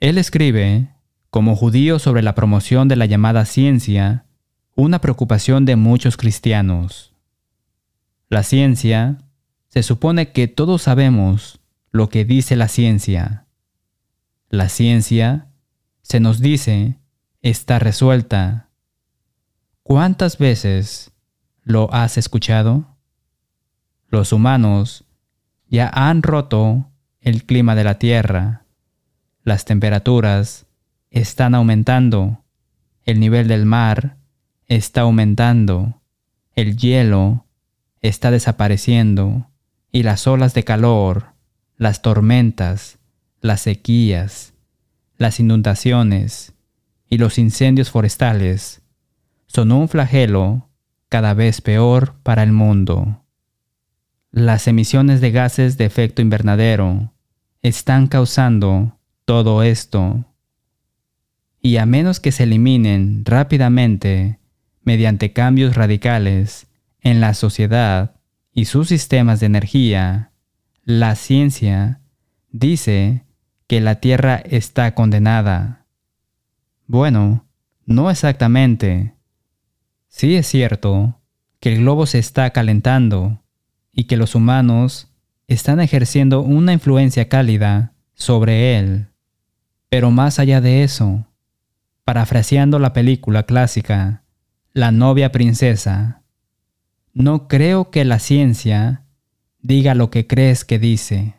Él 0.00 0.18
escribe 0.18 0.90
como 1.36 1.54
judío 1.54 1.98
sobre 1.98 2.22
la 2.22 2.34
promoción 2.34 2.88
de 2.88 2.96
la 2.96 3.04
llamada 3.04 3.44
ciencia, 3.44 4.24
una 4.74 5.02
preocupación 5.02 5.66
de 5.66 5.76
muchos 5.76 6.16
cristianos. 6.16 7.12
La 8.30 8.42
ciencia, 8.42 9.18
se 9.68 9.82
supone 9.82 10.32
que 10.32 10.48
todos 10.48 10.80
sabemos 10.80 11.60
lo 11.90 12.08
que 12.08 12.24
dice 12.24 12.56
la 12.56 12.68
ciencia. 12.68 13.44
La 14.48 14.70
ciencia, 14.70 15.48
se 16.00 16.20
nos 16.20 16.40
dice, 16.40 17.00
está 17.42 17.78
resuelta. 17.78 18.70
¿Cuántas 19.82 20.38
veces 20.38 21.12
lo 21.60 21.92
has 21.92 22.16
escuchado? 22.16 22.96
Los 24.08 24.32
humanos 24.32 25.04
ya 25.68 25.90
han 25.92 26.22
roto 26.22 26.90
el 27.20 27.44
clima 27.44 27.74
de 27.74 27.84
la 27.84 27.98
Tierra, 27.98 28.64
las 29.42 29.66
temperaturas 29.66 30.65
están 31.10 31.54
aumentando, 31.54 32.44
el 33.04 33.20
nivel 33.20 33.48
del 33.48 33.66
mar 33.66 34.16
está 34.66 35.02
aumentando, 35.02 36.00
el 36.54 36.76
hielo 36.76 37.46
está 38.00 38.30
desapareciendo 38.30 39.48
y 39.92 40.02
las 40.02 40.26
olas 40.26 40.54
de 40.54 40.64
calor, 40.64 41.34
las 41.76 42.02
tormentas, 42.02 42.98
las 43.40 43.62
sequías, 43.62 44.54
las 45.18 45.40
inundaciones 45.40 46.54
y 47.08 47.18
los 47.18 47.38
incendios 47.38 47.90
forestales 47.90 48.82
son 49.46 49.72
un 49.72 49.88
flagelo 49.88 50.68
cada 51.08 51.34
vez 51.34 51.60
peor 51.60 52.16
para 52.22 52.42
el 52.42 52.52
mundo. 52.52 53.24
Las 54.30 54.66
emisiones 54.66 55.20
de 55.20 55.30
gases 55.30 55.78
de 55.78 55.84
efecto 55.84 56.20
invernadero 56.20 57.12
están 57.62 58.06
causando 58.06 58.98
todo 59.24 59.62
esto 59.62 60.24
y 61.66 61.78
a 61.78 61.84
menos 61.84 62.20
que 62.20 62.30
se 62.30 62.44
eliminen 62.44 63.24
rápidamente 63.24 64.38
mediante 64.84 65.32
cambios 65.32 65.74
radicales 65.74 66.68
en 67.00 67.20
la 67.20 67.34
sociedad 67.34 68.20
y 68.54 68.66
sus 68.66 68.86
sistemas 68.86 69.40
de 69.40 69.46
energía, 69.46 70.30
la 70.84 71.16
ciencia 71.16 72.02
dice 72.52 73.24
que 73.66 73.80
la 73.80 73.96
Tierra 73.96 74.36
está 74.36 74.94
condenada. 74.94 75.86
Bueno, 76.86 77.48
no 77.84 78.12
exactamente. 78.12 79.16
Sí 80.06 80.36
es 80.36 80.46
cierto 80.46 81.20
que 81.58 81.72
el 81.72 81.80
globo 81.80 82.06
se 82.06 82.20
está 82.20 82.48
calentando 82.50 83.42
y 83.92 84.04
que 84.04 84.16
los 84.16 84.36
humanos 84.36 85.08
están 85.48 85.80
ejerciendo 85.80 86.42
una 86.42 86.72
influencia 86.72 87.28
cálida 87.28 87.92
sobre 88.14 88.78
él. 88.78 89.08
Pero 89.88 90.12
más 90.12 90.38
allá 90.38 90.60
de 90.60 90.84
eso, 90.84 91.26
parafraseando 92.06 92.78
la 92.78 92.92
película 92.92 93.42
clásica 93.42 94.22
La 94.72 94.92
novia 94.92 95.32
princesa, 95.32 96.22
no 97.12 97.48
creo 97.48 97.90
que 97.90 98.04
la 98.04 98.20
ciencia 98.20 99.02
diga 99.60 99.96
lo 99.96 100.08
que 100.08 100.28
crees 100.28 100.64
que 100.64 100.78
dice. 100.78 101.34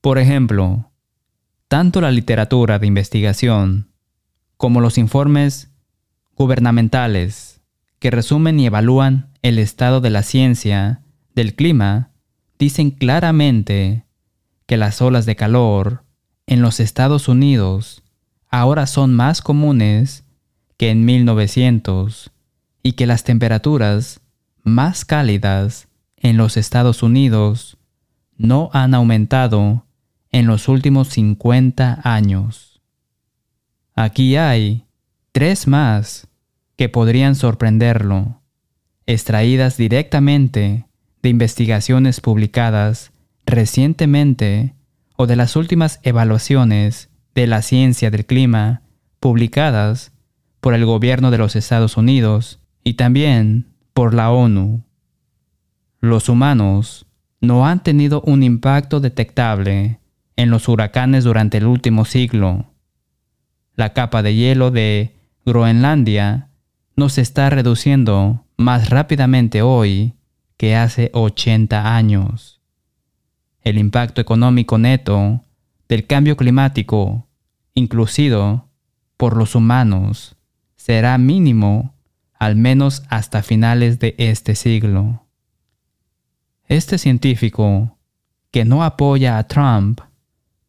Por 0.00 0.18
ejemplo, 0.18 0.90
tanto 1.68 2.00
la 2.00 2.10
literatura 2.10 2.80
de 2.80 2.88
investigación 2.88 3.92
como 4.56 4.80
los 4.80 4.98
informes 4.98 5.70
gubernamentales 6.34 7.60
que 8.00 8.10
resumen 8.10 8.58
y 8.58 8.66
evalúan 8.66 9.30
el 9.42 9.60
estado 9.60 10.00
de 10.00 10.10
la 10.10 10.24
ciencia 10.24 11.04
del 11.36 11.54
clima 11.54 12.10
dicen 12.58 12.90
claramente 12.90 14.06
que 14.66 14.76
las 14.76 15.00
olas 15.00 15.24
de 15.24 15.36
calor 15.36 16.04
en 16.48 16.62
los 16.62 16.80
Estados 16.80 17.28
Unidos 17.28 18.02
ahora 18.50 18.86
son 18.86 19.14
más 19.14 19.42
comunes 19.42 20.24
que 20.76 20.90
en 20.90 21.04
1900 21.04 22.30
y 22.82 22.92
que 22.92 23.06
las 23.06 23.24
temperaturas 23.24 24.20
más 24.62 25.04
cálidas 25.04 25.88
en 26.16 26.36
los 26.36 26.56
Estados 26.56 27.02
Unidos 27.02 27.78
no 28.36 28.70
han 28.72 28.94
aumentado 28.94 29.84
en 30.30 30.46
los 30.46 30.68
últimos 30.68 31.08
50 31.08 32.00
años. 32.04 32.80
Aquí 33.94 34.36
hay 34.36 34.84
tres 35.32 35.66
más 35.66 36.28
que 36.76 36.88
podrían 36.88 37.34
sorprenderlo, 37.34 38.40
extraídas 39.06 39.76
directamente 39.76 40.86
de 41.22 41.28
investigaciones 41.28 42.20
publicadas 42.20 43.10
recientemente 43.46 44.74
o 45.16 45.26
de 45.26 45.34
las 45.34 45.56
últimas 45.56 45.98
evaluaciones 46.04 47.07
de 47.38 47.46
la 47.46 47.62
ciencia 47.62 48.10
del 48.10 48.26
clima 48.26 48.82
publicadas 49.20 50.10
por 50.60 50.74
el 50.74 50.84
gobierno 50.84 51.30
de 51.30 51.38
los 51.38 51.54
Estados 51.54 51.96
Unidos 51.96 52.58
y 52.82 52.94
también 52.94 53.68
por 53.94 54.12
la 54.12 54.32
ONU. 54.32 54.82
Los 56.00 56.28
humanos 56.28 57.06
no 57.40 57.64
han 57.64 57.80
tenido 57.84 58.22
un 58.22 58.42
impacto 58.42 58.98
detectable 58.98 60.00
en 60.34 60.50
los 60.50 60.66
huracanes 60.68 61.22
durante 61.22 61.58
el 61.58 61.66
último 61.66 62.04
siglo. 62.06 62.72
La 63.76 63.92
capa 63.92 64.24
de 64.24 64.34
hielo 64.34 64.72
de 64.72 65.14
Groenlandia 65.46 66.48
no 66.96 67.08
se 67.08 67.20
está 67.20 67.50
reduciendo 67.50 68.46
más 68.56 68.90
rápidamente 68.90 69.62
hoy 69.62 70.14
que 70.56 70.74
hace 70.74 71.12
80 71.14 71.94
años. 71.94 72.60
El 73.62 73.78
impacto 73.78 74.20
económico 74.20 74.76
neto 74.76 75.44
del 75.88 76.04
cambio 76.04 76.36
climático, 76.36 77.27
inclusive 77.78 78.62
por 79.16 79.36
los 79.36 79.54
humanos, 79.54 80.36
será 80.76 81.16
mínimo 81.18 81.94
al 82.38 82.56
menos 82.56 83.02
hasta 83.08 83.42
finales 83.42 83.98
de 83.98 84.14
este 84.18 84.54
siglo. 84.54 85.26
Este 86.66 86.98
científico, 86.98 87.96
que 88.50 88.64
no 88.64 88.84
apoya 88.84 89.38
a 89.38 89.46
Trump, 89.46 90.00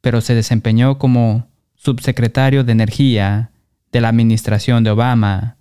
pero 0.01 0.21
se 0.21 0.33
desempeñó 0.33 0.97
como 0.97 1.47
subsecretario 1.75 2.63
de 2.63 2.71
Energía 2.71 3.51
de 3.91 4.01
la 4.01 4.09
administración 4.09 4.83
de 4.83 4.91
Obama, 4.91 5.57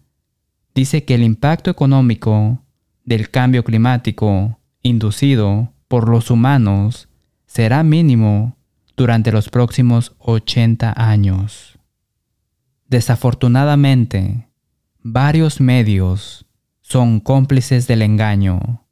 dice 0.74 1.04
que 1.04 1.14
el 1.14 1.22
impacto 1.22 1.70
económico 1.70 2.62
del 3.04 3.30
cambio 3.30 3.64
climático 3.64 4.58
inducido 4.82 5.72
por 5.88 6.08
los 6.08 6.30
humanos 6.30 7.08
será 7.46 7.82
mínimo 7.82 8.57
durante 8.98 9.30
los 9.30 9.48
próximos 9.48 10.16
80 10.18 10.92
años. 10.96 11.78
Desafortunadamente, 12.88 14.48
varios 14.98 15.60
medios 15.60 16.46
son 16.80 17.20
cómplices 17.20 17.86
del 17.86 18.02
engaño, 18.02 18.88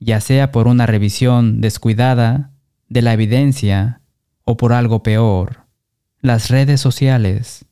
ya 0.00 0.20
sea 0.22 0.50
por 0.50 0.66
una 0.66 0.86
revisión 0.86 1.60
descuidada 1.60 2.52
de 2.88 3.02
la 3.02 3.12
evidencia 3.12 4.00
o 4.44 4.56
por 4.56 4.72
algo 4.72 5.02
peor. 5.02 5.66
Las 6.22 6.48
redes 6.48 6.80
sociales 6.80 7.66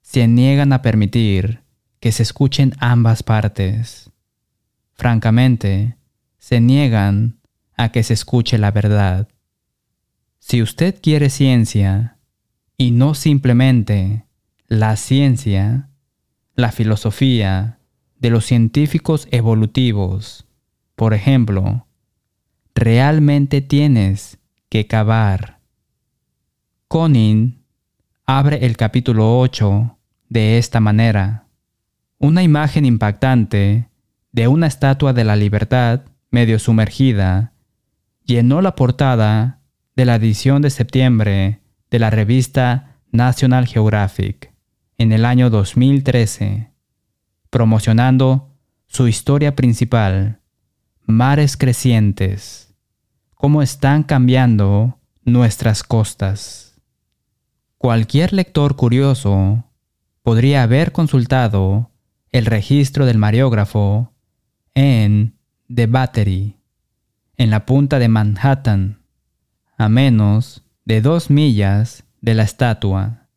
se 0.00 0.28
niegan 0.28 0.72
a 0.72 0.80
permitir 0.80 1.64
que 1.98 2.12
se 2.12 2.22
escuchen 2.22 2.74
ambas 2.78 3.24
partes. 3.24 4.12
Francamente, 4.92 5.96
se 6.38 6.60
niegan 6.60 7.40
a 7.76 7.90
que 7.90 8.04
se 8.04 8.14
escuche 8.14 8.58
la 8.58 8.70
verdad. 8.70 9.28
Si 10.48 10.62
usted 10.62 10.98
quiere 11.02 11.28
ciencia 11.28 12.16
y 12.78 12.92
no 12.92 13.12
simplemente 13.12 14.24
la 14.66 14.96
ciencia, 14.96 15.90
la 16.54 16.72
filosofía 16.72 17.80
de 18.18 18.30
los 18.30 18.46
científicos 18.46 19.28
evolutivos, 19.30 20.46
por 20.96 21.12
ejemplo, 21.12 21.86
realmente 22.74 23.60
tienes 23.60 24.38
que 24.70 24.86
cavar. 24.86 25.60
Conin 26.88 27.62
abre 28.24 28.64
el 28.64 28.78
capítulo 28.78 29.38
8 29.40 29.98
de 30.30 30.56
esta 30.56 30.80
manera. 30.80 31.46
Una 32.16 32.42
imagen 32.42 32.86
impactante 32.86 33.90
de 34.32 34.48
una 34.48 34.66
estatua 34.66 35.12
de 35.12 35.24
la 35.24 35.36
libertad 35.36 36.06
medio 36.30 36.58
sumergida 36.58 37.52
llenó 38.24 38.62
la 38.62 38.74
portada 38.74 39.57
de 39.98 40.04
la 40.04 40.14
edición 40.14 40.62
de 40.62 40.70
septiembre 40.70 41.60
de 41.90 41.98
la 41.98 42.08
revista 42.08 43.00
National 43.10 43.66
Geographic 43.66 44.54
en 44.96 45.10
el 45.10 45.24
año 45.24 45.50
2013, 45.50 46.70
promocionando 47.50 48.54
su 48.86 49.08
historia 49.08 49.56
principal, 49.56 50.38
Mares 51.04 51.56
Crecientes, 51.56 52.76
cómo 53.34 53.60
están 53.60 54.04
cambiando 54.04 55.00
nuestras 55.24 55.82
costas. 55.82 56.80
Cualquier 57.76 58.32
lector 58.32 58.76
curioso 58.76 59.64
podría 60.22 60.62
haber 60.62 60.92
consultado 60.92 61.90
el 62.30 62.46
registro 62.46 63.04
del 63.04 63.18
mariógrafo 63.18 64.12
en 64.74 65.34
The 65.74 65.88
Battery, 65.88 66.54
en 67.36 67.50
la 67.50 67.66
punta 67.66 67.98
de 67.98 68.06
Manhattan, 68.06 68.97
a 69.78 69.88
menos 69.88 70.64
de 70.84 71.00
dos 71.00 71.30
millas 71.30 72.04
de 72.20 72.34
la 72.34 72.42
estatua, 72.42 73.28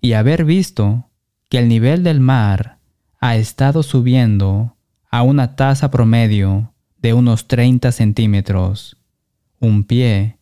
y 0.00 0.12
haber 0.12 0.44
visto 0.44 1.08
que 1.48 1.58
el 1.58 1.68
nivel 1.68 2.04
del 2.04 2.20
mar 2.20 2.78
ha 3.20 3.34
estado 3.36 3.82
subiendo 3.82 4.76
a 5.10 5.22
una 5.22 5.56
tasa 5.56 5.90
promedio 5.90 6.74
de 6.98 7.14
unos 7.14 7.48
30 7.48 7.90
centímetros, 7.92 8.98
un 9.60 9.84
pie, 9.84 10.36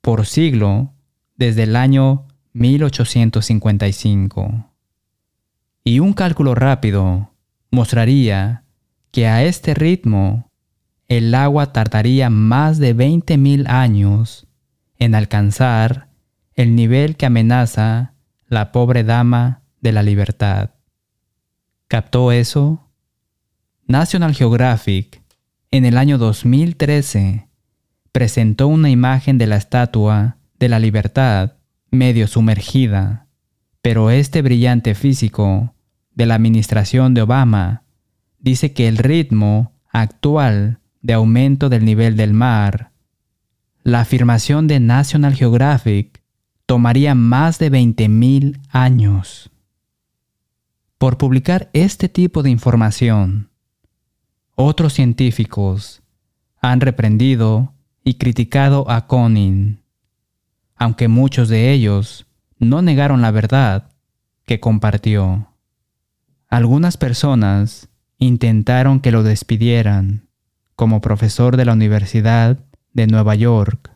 por 0.00 0.26
siglo 0.26 0.92
desde 1.36 1.62
el 1.62 1.76
año 1.76 2.26
1855 2.52 4.72
y 5.84 6.00
un 6.00 6.12
cálculo 6.12 6.54
rápido 6.54 7.32
mostraría 7.70 8.64
que 9.10 9.26
a 9.28 9.44
este 9.44 9.74
ritmo 9.74 10.50
el 11.06 11.34
agua 11.34 11.72
tardaría 11.72 12.30
más 12.30 12.78
de 12.78 12.96
20.000 12.96 13.68
años 13.68 14.47
en 14.98 15.14
alcanzar 15.14 16.08
el 16.54 16.74
nivel 16.74 17.16
que 17.16 17.26
amenaza 17.26 18.14
la 18.46 18.72
pobre 18.72 19.04
dama 19.04 19.62
de 19.80 19.92
la 19.92 20.02
libertad. 20.02 20.70
¿Captó 21.86 22.32
eso? 22.32 22.88
National 23.86 24.34
Geographic 24.34 25.22
en 25.70 25.84
el 25.84 25.96
año 25.96 26.18
2013 26.18 27.48
presentó 28.12 28.68
una 28.68 28.90
imagen 28.90 29.38
de 29.38 29.46
la 29.46 29.56
estatua 29.56 30.36
de 30.58 30.68
la 30.68 30.78
libertad 30.78 31.52
medio 31.90 32.26
sumergida, 32.26 33.26
pero 33.80 34.10
este 34.10 34.42
brillante 34.42 34.94
físico 34.94 35.74
de 36.14 36.26
la 36.26 36.34
administración 36.34 37.14
de 37.14 37.22
Obama 37.22 37.84
dice 38.38 38.72
que 38.72 38.88
el 38.88 38.98
ritmo 38.98 39.72
actual 39.90 40.80
de 41.00 41.14
aumento 41.14 41.68
del 41.68 41.84
nivel 41.84 42.16
del 42.16 42.34
mar, 42.34 42.90
la 43.88 44.00
afirmación 44.00 44.66
de 44.68 44.80
National 44.80 45.34
Geographic 45.34 46.22
tomaría 46.66 47.14
más 47.14 47.58
de 47.58 47.72
20.000 47.72 48.60
años. 48.68 49.50
Por 50.98 51.16
publicar 51.16 51.70
este 51.72 52.10
tipo 52.10 52.42
de 52.42 52.50
información, 52.50 53.48
otros 54.54 54.92
científicos 54.92 56.02
han 56.60 56.82
reprendido 56.82 57.72
y 58.04 58.14
criticado 58.14 58.90
a 58.90 59.06
Conin, 59.06 59.80
aunque 60.76 61.08
muchos 61.08 61.48
de 61.48 61.72
ellos 61.72 62.26
no 62.58 62.82
negaron 62.82 63.22
la 63.22 63.30
verdad 63.30 63.90
que 64.44 64.60
compartió. 64.60 65.54
Algunas 66.50 66.98
personas 66.98 67.88
intentaron 68.18 69.00
que 69.00 69.12
lo 69.12 69.22
despidieran 69.22 70.28
como 70.76 71.00
profesor 71.00 71.56
de 71.56 71.64
la 71.64 71.72
Universidad 71.72 72.67
de 72.98 73.06
Nueva 73.06 73.36
York. 73.36 73.92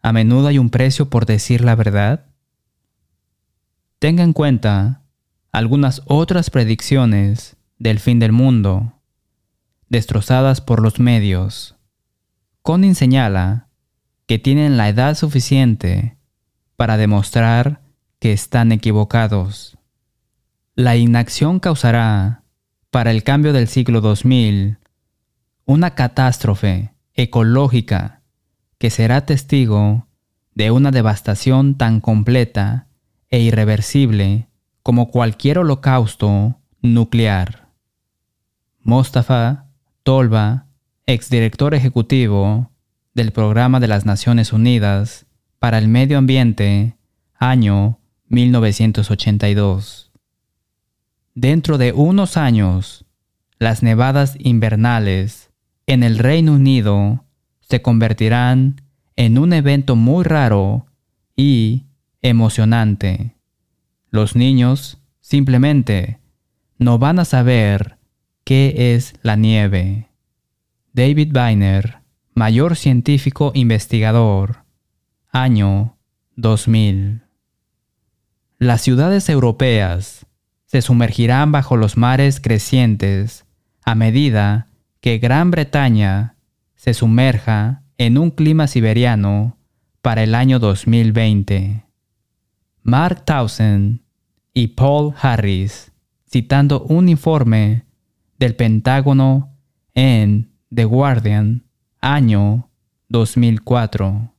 ¿A 0.00 0.10
menudo 0.10 0.48
hay 0.48 0.58
un 0.58 0.70
precio 0.70 1.10
por 1.10 1.26
decir 1.26 1.62
la 1.62 1.74
verdad? 1.74 2.24
Tenga 3.98 4.24
en 4.24 4.32
cuenta 4.32 5.02
algunas 5.52 6.00
otras 6.06 6.48
predicciones 6.48 7.56
del 7.78 8.00
fin 8.00 8.18
del 8.18 8.32
mundo, 8.32 8.94
destrozadas 9.90 10.62
por 10.62 10.80
los 10.80 11.00
medios. 11.00 11.76
Conin 12.62 12.94
señala 12.94 13.68
que 14.26 14.38
tienen 14.38 14.78
la 14.78 14.88
edad 14.88 15.14
suficiente 15.14 16.16
para 16.76 16.96
demostrar 16.96 17.82
que 18.18 18.32
están 18.32 18.72
equivocados. 18.72 19.76
La 20.74 20.96
inacción 20.96 21.60
causará, 21.60 22.42
para 22.90 23.10
el 23.10 23.22
cambio 23.22 23.52
del 23.52 23.68
siglo 23.68 24.00
2000, 24.00 24.78
una 25.66 25.94
catástrofe 25.94 26.95
ecológica 27.16 28.22
que 28.78 28.90
será 28.90 29.26
testigo 29.26 30.06
de 30.54 30.70
una 30.70 30.90
devastación 30.90 31.76
tan 31.76 32.00
completa 32.00 32.88
e 33.30 33.40
irreversible 33.40 34.48
como 34.82 35.10
cualquier 35.10 35.58
holocausto 35.58 36.60
nuclear. 36.80 37.70
Mostafa 38.80 39.66
Tolba, 40.02 40.66
exdirector 41.06 41.74
ejecutivo 41.74 42.70
del 43.14 43.32
Programa 43.32 43.80
de 43.80 43.88
las 43.88 44.06
Naciones 44.06 44.52
Unidas 44.52 45.26
para 45.58 45.78
el 45.78 45.88
Medio 45.88 46.18
Ambiente, 46.18 46.96
año 47.34 47.98
1982. 48.28 50.12
Dentro 51.34 51.78
de 51.78 51.92
unos 51.92 52.36
años, 52.36 53.04
las 53.58 53.82
nevadas 53.82 54.36
invernales 54.38 55.45
en 55.86 56.02
el 56.02 56.18
Reino 56.18 56.54
Unido 56.54 57.24
se 57.60 57.80
convertirán 57.80 58.82
en 59.14 59.38
un 59.38 59.52
evento 59.52 59.96
muy 59.96 60.24
raro 60.24 60.86
y 61.36 61.84
emocionante. 62.22 63.36
Los 64.10 64.36
niños 64.36 64.98
simplemente 65.20 66.18
no 66.78 66.98
van 66.98 67.18
a 67.18 67.24
saber 67.24 67.98
qué 68.44 68.94
es 68.94 69.14
la 69.22 69.36
nieve. 69.36 70.08
David 70.92 71.36
Weiner, 71.36 71.98
mayor 72.34 72.76
científico 72.76 73.52
investigador, 73.54 74.64
año 75.30 75.96
2000. 76.36 77.22
Las 78.58 78.82
ciudades 78.82 79.28
europeas 79.28 80.26
se 80.66 80.82
sumergirán 80.82 81.52
bajo 81.52 81.76
los 81.76 81.96
mares 81.96 82.40
crecientes 82.40 83.44
a 83.82 83.94
medida 83.94 84.66
que 85.06 85.18
Gran 85.18 85.52
Bretaña 85.52 86.34
se 86.74 86.92
sumerja 86.92 87.84
en 87.96 88.18
un 88.18 88.32
clima 88.32 88.66
siberiano 88.66 89.56
para 90.02 90.24
el 90.24 90.34
año 90.34 90.58
2020. 90.58 91.84
Mark 92.82 93.24
Townsend 93.24 94.00
y 94.52 94.66
Paul 94.66 95.14
Harris, 95.22 95.92
citando 96.28 96.82
un 96.82 97.08
informe 97.08 97.84
del 98.40 98.56
Pentágono 98.56 99.54
en 99.94 100.50
The 100.74 100.86
Guardian, 100.86 101.62
año 102.00 102.68
2004. 103.08 104.34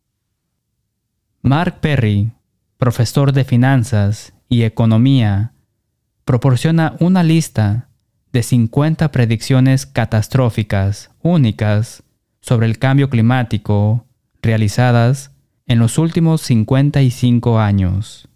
Mark 1.43 1.79
Perry, 1.79 2.33
profesor 2.75 3.31
de 3.31 3.45
finanzas 3.45 4.33
y 4.49 4.63
economía, 4.63 5.53
proporciona 6.25 6.97
una 6.99 7.23
lista 7.23 7.86
de 8.31 8.43
50 8.43 9.11
predicciones 9.11 9.85
catastróficas 9.85 11.11
únicas 11.21 12.03
sobre 12.41 12.67
el 12.67 12.77
cambio 12.77 13.09
climático 13.09 14.05
realizadas 14.41 15.31
en 15.65 15.79
los 15.79 15.97
últimos 15.97 16.41
55 16.41 17.59
años. 17.59 18.29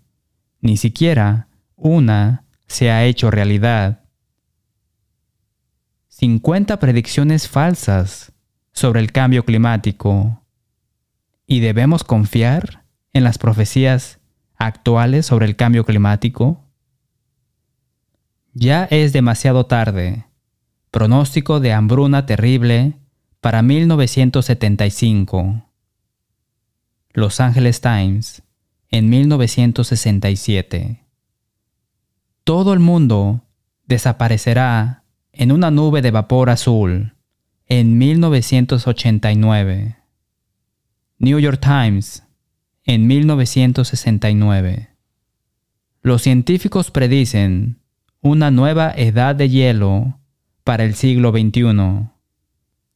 Ni 0.60 0.78
siquiera 0.78 1.48
una 1.76 2.44
se 2.68 2.92
ha 2.92 3.04
hecho 3.06 3.32
realidad. 3.32 4.02
50 6.10 6.80
predicciones 6.80 7.48
falsas 7.48 8.32
sobre 8.74 9.00
el 9.00 9.12
cambio 9.12 9.44
climático. 9.44 10.44
¿Y 11.48 11.60
debemos 11.60 12.04
confiar 12.04 12.86
en 13.14 13.24
las 13.24 13.38
profecías 13.38 14.20
actuales 14.56 15.26
sobre 15.26 15.46
el 15.48 15.56
cambio 15.56 15.86
climático? 15.86 16.64
Ya 18.54 18.86
es 18.86 19.14
demasiado 19.14 19.66
tarde. 19.66 20.26
Pronóstico 20.92 21.60
de 21.62 21.72
hambruna 21.72 22.26
terrible 22.26 22.98
para 23.40 23.62
1975. 23.62 25.64
Los 27.14 27.40
Angeles 27.40 27.80
Times 27.82 28.44
en 28.90 29.10
1967. 29.10 31.06
Todo 32.44 32.74
el 32.74 32.80
mundo 32.80 33.46
desaparecerá 33.86 35.06
en 35.32 35.54
una 35.54 35.72
nube 35.72 36.02
de 36.02 36.12
vapor 36.12 36.50
azul 36.50 37.16
en 37.68 37.98
1989. 37.98 39.96
New 41.20 41.40
York 41.40 41.62
Times 41.62 42.26
en 42.84 43.08
1969. 43.08 44.90
Los 46.02 46.24
científicos 46.24 46.92
predicen 46.92 47.81
una 48.22 48.52
nueva 48.52 48.94
edad 48.96 49.36
de 49.36 49.50
hielo 49.50 50.20
para 50.64 50.84
el 50.84 50.94
siglo 50.94 51.32
XXI. 51.32 52.08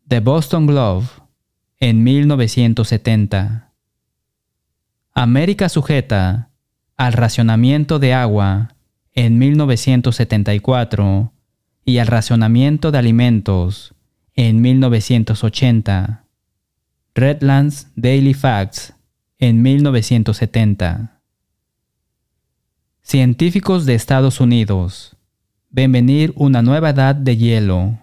The 0.07 0.19
Boston 0.19 0.67
Globe 0.67 1.07
en 1.79 2.03
1970. 2.03 3.73
América 5.13 5.67
sujeta 5.69 6.51
al 6.95 7.13
racionamiento 7.13 7.97
de 7.97 8.13
agua 8.13 8.75
en 9.13 9.39
1974 9.39 11.33
y 11.85 11.97
al 11.97 12.07
racionamiento 12.07 12.91
de 12.91 12.97
alimentos 12.99 13.95
en 14.35 14.61
1980. 14.61 16.25
Redlands 17.15 17.88
Daily 17.95 18.33
Facts 18.35 18.93
en 19.39 19.63
1970. 19.63 21.19
Científicos 23.01 23.85
de 23.85 23.95
Estados 23.95 24.39
Unidos 24.39 25.14
ven 25.75 25.91
venir 25.91 26.31
una 26.38 26.61
nueva 26.61 26.91
edad 26.91 27.15
de 27.15 27.35
hielo 27.35 27.99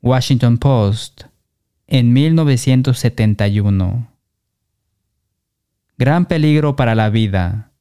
Washington 0.00 0.56
Post, 0.56 1.24
en 1.86 2.14
1971. 2.14 4.08
Gran 5.98 6.24
peligro 6.24 6.74
para 6.74 6.94
la 6.94 7.10
vida. 7.10 7.72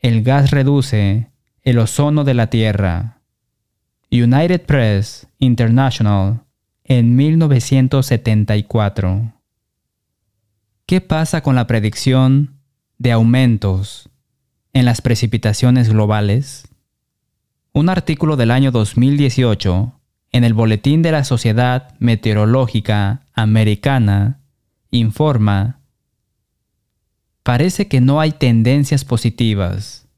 El 0.00 0.22
gas 0.22 0.50
reduce 0.50 1.30
el 1.62 1.78
ozono 1.78 2.24
de 2.24 2.34
la 2.34 2.48
Tierra. 2.48 3.22
United 4.10 4.66
Press 4.66 5.26
International, 5.38 6.42
en 6.84 7.16
1974. 7.16 9.32
¿Qué 10.84 11.00
pasa 11.00 11.42
con 11.42 11.54
la 11.54 11.66
predicción 11.66 12.60
de 12.98 13.12
aumentos 13.12 14.10
en 14.74 14.84
las 14.84 15.00
precipitaciones 15.00 15.88
globales? 15.88 16.69
Un 17.72 17.88
artículo 17.88 18.36
del 18.36 18.50
año 18.50 18.72
2018 18.72 19.92
en 20.32 20.42
el 20.42 20.54
Boletín 20.54 21.02
de 21.02 21.12
la 21.12 21.22
Sociedad 21.22 21.94
Meteorológica 22.00 23.26
Americana 23.32 24.40
informa, 24.90 25.78
parece 27.44 27.86
que 27.86 28.00
no 28.00 28.20
hay 28.20 28.32
tendencias 28.32 29.04
positivas, 29.04 30.08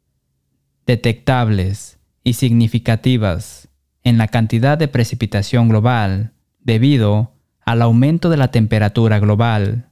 detectables 0.86 1.98
y 2.24 2.32
significativas 2.34 3.68
en 4.02 4.16
la 4.16 4.28
cantidad 4.28 4.78
de 4.78 4.88
precipitación 4.88 5.68
global 5.68 6.32
debido 6.60 7.34
al 7.66 7.82
aumento 7.82 8.30
de 8.30 8.38
la 8.38 8.50
temperatura 8.50 9.18
global. 9.18 9.90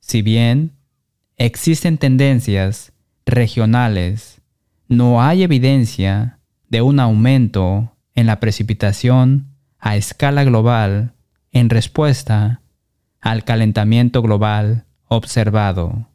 Si 0.00 0.22
bien 0.22 0.78
existen 1.36 1.98
tendencias 1.98 2.94
regionales, 3.26 4.35
no 4.88 5.22
hay 5.22 5.42
evidencia 5.42 6.38
de 6.68 6.82
un 6.82 7.00
aumento 7.00 7.96
en 8.14 8.26
la 8.26 8.40
precipitación 8.40 9.48
a 9.78 9.96
escala 9.96 10.44
global 10.44 11.14
en 11.52 11.70
respuesta 11.70 12.62
al 13.20 13.44
calentamiento 13.44 14.22
global 14.22 14.86
observado. 15.08 16.08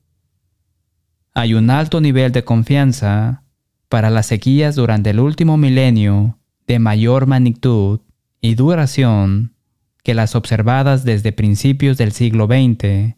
Hay 1.33 1.53
un 1.53 1.69
alto 1.69 2.01
nivel 2.01 2.31
de 2.31 2.43
confianza 2.43 3.43
para 3.89 4.09
las 4.09 4.27
sequías 4.27 4.75
durante 4.75 5.11
el 5.11 5.19
último 5.19 5.57
milenio 5.57 6.37
de 6.67 6.79
mayor 6.79 7.27
magnitud 7.27 8.01
y 8.41 8.55
duración 8.55 9.55
que 10.03 10.13
las 10.13 10.35
observadas 10.35 11.03
desde 11.03 11.31
principios 11.31 11.97
del 11.97 12.11
siglo 12.11 12.47
XX 12.47 13.15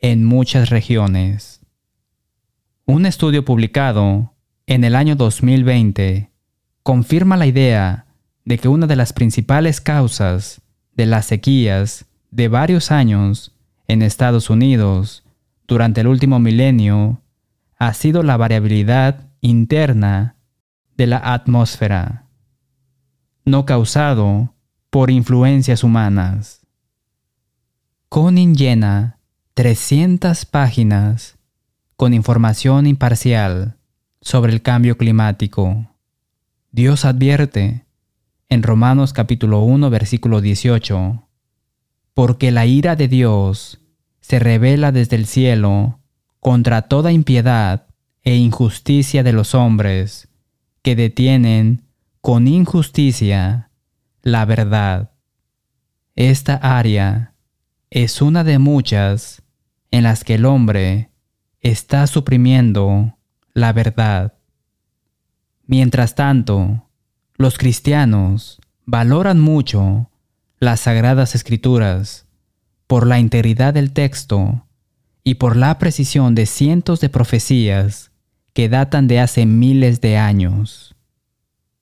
en 0.00 0.24
muchas 0.24 0.70
regiones. 0.70 1.60
Un 2.86 3.06
estudio 3.06 3.44
publicado 3.44 4.33
en 4.66 4.84
el 4.84 4.94
año 4.94 5.14
2020 5.14 6.30
confirma 6.82 7.36
la 7.36 7.46
idea 7.46 8.06
de 8.44 8.58
que 8.58 8.68
una 8.68 8.86
de 8.86 8.96
las 8.96 9.12
principales 9.12 9.80
causas 9.80 10.62
de 10.94 11.06
las 11.06 11.26
sequías 11.26 12.06
de 12.30 12.48
varios 12.48 12.90
años 12.90 13.52
en 13.88 14.02
Estados 14.02 14.48
Unidos 14.50 15.24
durante 15.66 16.00
el 16.00 16.06
último 16.06 16.38
milenio 16.38 17.20
ha 17.78 17.92
sido 17.94 18.22
la 18.22 18.36
variabilidad 18.36 19.28
interna 19.40 20.36
de 20.96 21.06
la 21.06 21.18
atmósfera, 21.18 22.26
no 23.44 23.66
causado 23.66 24.54
por 24.90 25.10
influencias 25.10 25.84
humanas. 25.84 26.60
Conin 28.08 28.54
llena 28.54 29.18
300 29.54 30.44
páginas 30.46 31.36
con 31.96 32.14
información 32.14 32.86
imparcial 32.86 33.76
sobre 34.24 34.52
el 34.52 34.62
cambio 34.62 34.96
climático. 34.96 35.86
Dios 36.72 37.04
advierte 37.04 37.84
en 38.48 38.62
Romanos 38.62 39.12
capítulo 39.12 39.60
1 39.60 39.90
versículo 39.90 40.40
18, 40.40 41.28
porque 42.14 42.50
la 42.50 42.64
ira 42.64 42.96
de 42.96 43.06
Dios 43.06 43.80
se 44.20 44.38
revela 44.38 44.92
desde 44.92 45.16
el 45.16 45.26
cielo 45.26 46.00
contra 46.40 46.82
toda 46.82 47.12
impiedad 47.12 47.86
e 48.22 48.36
injusticia 48.36 49.22
de 49.22 49.34
los 49.34 49.54
hombres 49.54 50.28
que 50.80 50.96
detienen 50.96 51.84
con 52.22 52.48
injusticia 52.48 53.70
la 54.22 54.46
verdad. 54.46 55.12
Esta 56.16 56.54
área 56.56 57.34
es 57.90 58.22
una 58.22 58.42
de 58.42 58.58
muchas 58.58 59.42
en 59.90 60.02
las 60.02 60.24
que 60.24 60.36
el 60.36 60.46
hombre 60.46 61.10
está 61.60 62.06
suprimiendo 62.06 63.13
la 63.54 63.72
verdad. 63.72 64.34
Mientras 65.66 66.14
tanto, 66.14 66.88
los 67.36 67.56
cristianos 67.56 68.60
valoran 68.84 69.40
mucho 69.40 70.10
las 70.58 70.80
sagradas 70.80 71.34
escrituras 71.34 72.26
por 72.86 73.06
la 73.06 73.18
integridad 73.18 73.72
del 73.72 73.92
texto 73.92 74.66
y 75.22 75.36
por 75.36 75.56
la 75.56 75.78
precisión 75.78 76.34
de 76.34 76.46
cientos 76.46 77.00
de 77.00 77.08
profecías 77.08 78.10
que 78.52 78.68
datan 78.68 79.08
de 79.08 79.20
hace 79.20 79.46
miles 79.46 80.00
de 80.00 80.18
años. 80.18 80.94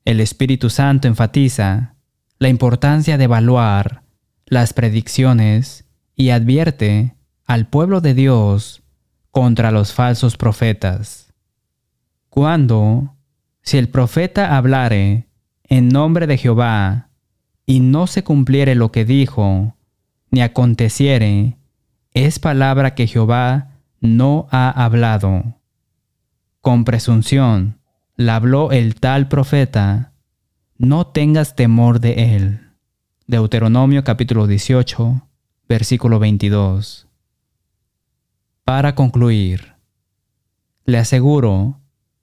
El 0.04 0.20
Espíritu 0.20 0.70
Santo 0.70 1.08
enfatiza 1.08 1.96
la 2.38 2.48
importancia 2.48 3.18
de 3.18 3.24
evaluar 3.24 4.02
las 4.46 4.72
predicciones 4.72 5.84
y 6.14 6.30
advierte 6.30 7.16
al 7.46 7.68
pueblo 7.68 8.00
de 8.00 8.14
Dios 8.14 8.82
contra 9.30 9.70
los 9.70 9.92
falsos 9.92 10.36
profetas. 10.36 11.31
Cuando, 12.32 13.14
si 13.60 13.76
el 13.76 13.90
profeta 13.90 14.56
hablare 14.56 15.28
en 15.64 15.90
nombre 15.90 16.26
de 16.26 16.38
Jehová 16.38 17.10
y 17.66 17.80
no 17.80 18.06
se 18.06 18.24
cumpliere 18.24 18.74
lo 18.74 18.90
que 18.90 19.04
dijo, 19.04 19.76
ni 20.30 20.40
aconteciere, 20.40 21.58
es 22.14 22.38
palabra 22.38 22.94
que 22.94 23.06
Jehová 23.06 23.72
no 24.00 24.48
ha 24.50 24.70
hablado. 24.70 25.58
Con 26.62 26.86
presunción 26.86 27.80
la 28.16 28.36
habló 28.36 28.72
el 28.72 28.94
tal 28.94 29.28
profeta, 29.28 30.14
no 30.78 31.08
tengas 31.08 31.54
temor 31.54 32.00
de 32.00 32.34
él. 32.34 32.60
Deuteronomio 33.26 34.04
capítulo 34.04 34.46
18, 34.46 35.28
versículo 35.68 36.18
22. 36.18 37.08
Para 38.64 38.94
concluir, 38.94 39.74
le 40.86 40.96
aseguro 40.96 41.81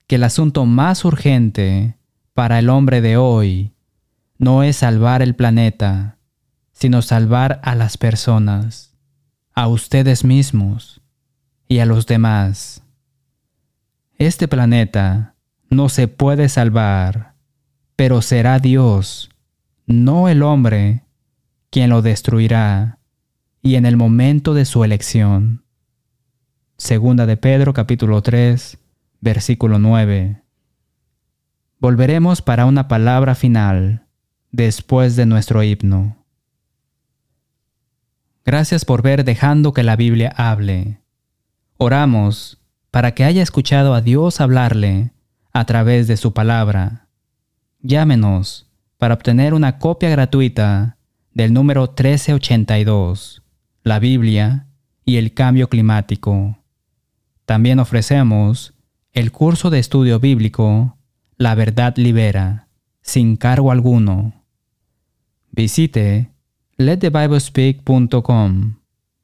que 0.10 0.15
el 0.15 0.24
asunto 0.24 0.65
más 0.65 1.06
urgente 1.06 1.95
para 2.34 2.58
el 2.58 2.69
hombre 2.69 3.00
de 3.00 3.15
hoy 3.15 3.74
no 4.39 4.63
es 4.63 4.78
salvar 4.78 5.22
el 5.22 5.36
planeta, 5.36 6.17
sino 6.72 7.04
salvar 7.04 7.62
a 7.63 7.76
las 7.76 7.95
personas, 8.00 8.98
a 9.54 9.67
ustedes 9.67 10.24
mismos 10.24 11.02
y 11.67 11.78
a 11.78 11.86
los 11.86 12.08
demás. 12.08 12.82
Este 14.17 14.48
planeta 14.48 15.36
no 15.69 15.89
se 15.89 16.08
puede 16.08 16.50
salvar, 16.50 17.36
pero 17.95 18.24
será 18.24 18.58
Dios, 18.58 19.30
no 19.86 20.28
el 20.28 20.41
hombre, 20.41 21.04
quien 21.69 21.91
lo 21.91 22.02
destruirá, 22.02 22.98
y 23.62 23.76
en 23.76 23.86
el 23.86 23.95
momento 23.95 24.56
de 24.56 24.65
su 24.65 24.84
elección. 24.84 25.65
Segunda 26.78 27.28
de 27.28 27.38
Pedro 27.38 27.74
capítulo 27.74 28.24
3, 28.24 28.80
versículo 29.22 29.80
9. 29.80 30.42
Volveremos 31.80 32.42
para 32.42 32.66
una 32.66 32.88
palabra 32.88 33.36
final 33.36 34.06
después 34.52 35.16
de 35.16 35.26
nuestro 35.26 35.64
himno. 35.64 36.26
Gracias 38.46 38.84
por 38.84 39.02
ver 39.02 39.24
dejando 39.24 39.74
que 39.74 39.84
la 39.84 39.96
Biblia 39.96 40.34
hable. 40.36 41.02
Oramos 41.78 42.60
para 42.92 43.14
que 43.14 43.24
haya 43.24 43.44
escuchado 43.44 43.94
a 43.94 44.02
Dios 44.02 44.42
hablarle 44.42 45.14
a 45.54 45.66
través 45.66 46.08
de 46.08 46.18
su 46.18 46.34
palabra. 46.34 47.08
Llámenos 47.82 48.68
para 48.98 49.14
obtener 49.14 49.54
una 49.54 49.78
copia 49.78 50.10
gratuita 50.10 50.98
del 51.34 51.54
número 51.54 51.82
1382, 51.84 53.44
la 53.84 54.00
Biblia 54.00 54.68
y 55.06 55.18
el 55.18 55.34
cambio 55.34 55.70
climático. 55.70 56.58
También 57.46 57.80
ofrecemos 57.80 58.74
el 59.13 59.32
curso 59.32 59.69
de 59.69 59.80
estudio 59.80 60.19
bíblico 60.19 60.98
La 61.38 61.56
verdad 61.56 61.95
libera, 61.98 62.67
sin 63.02 63.38
cargo 63.38 63.72
alguno. 63.72 64.43
Visite 65.52 66.30
letthebiblespeak.com 66.78 68.76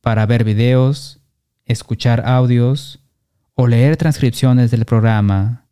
para 0.02 0.26
ver 0.26 0.44
videos, 0.44 1.22
escuchar 1.66 2.26
audios 2.26 3.00
o 3.54 3.68
leer 3.68 3.96
transcripciones 3.98 4.72
del 4.72 4.86
programa. 4.86 5.68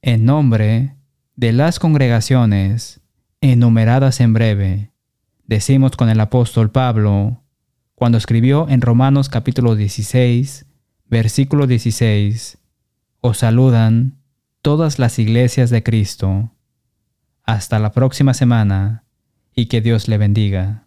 En 0.00 0.24
nombre 0.24 0.96
de 1.34 1.52
las 1.52 1.78
congregaciones 1.78 3.00
enumeradas 3.40 4.20
en 4.20 4.32
breve, 4.32 4.92
decimos 5.46 5.96
con 5.96 6.08
el 6.08 6.20
apóstol 6.20 6.70
Pablo, 6.70 7.42
cuando 7.94 8.18
escribió 8.18 8.68
en 8.68 8.80
Romanos 8.80 9.28
capítulo 9.28 9.74
16, 9.76 10.66
versículo 11.06 11.66
16, 11.66 12.58
os 13.22 13.38
saludan 13.38 14.18
todas 14.62 14.98
las 14.98 15.18
iglesias 15.20 15.70
de 15.70 15.84
Cristo. 15.84 16.50
Hasta 17.44 17.78
la 17.78 17.92
próxima 17.92 18.34
semana 18.34 19.04
y 19.54 19.66
que 19.66 19.80
Dios 19.80 20.08
le 20.08 20.18
bendiga. 20.18 20.81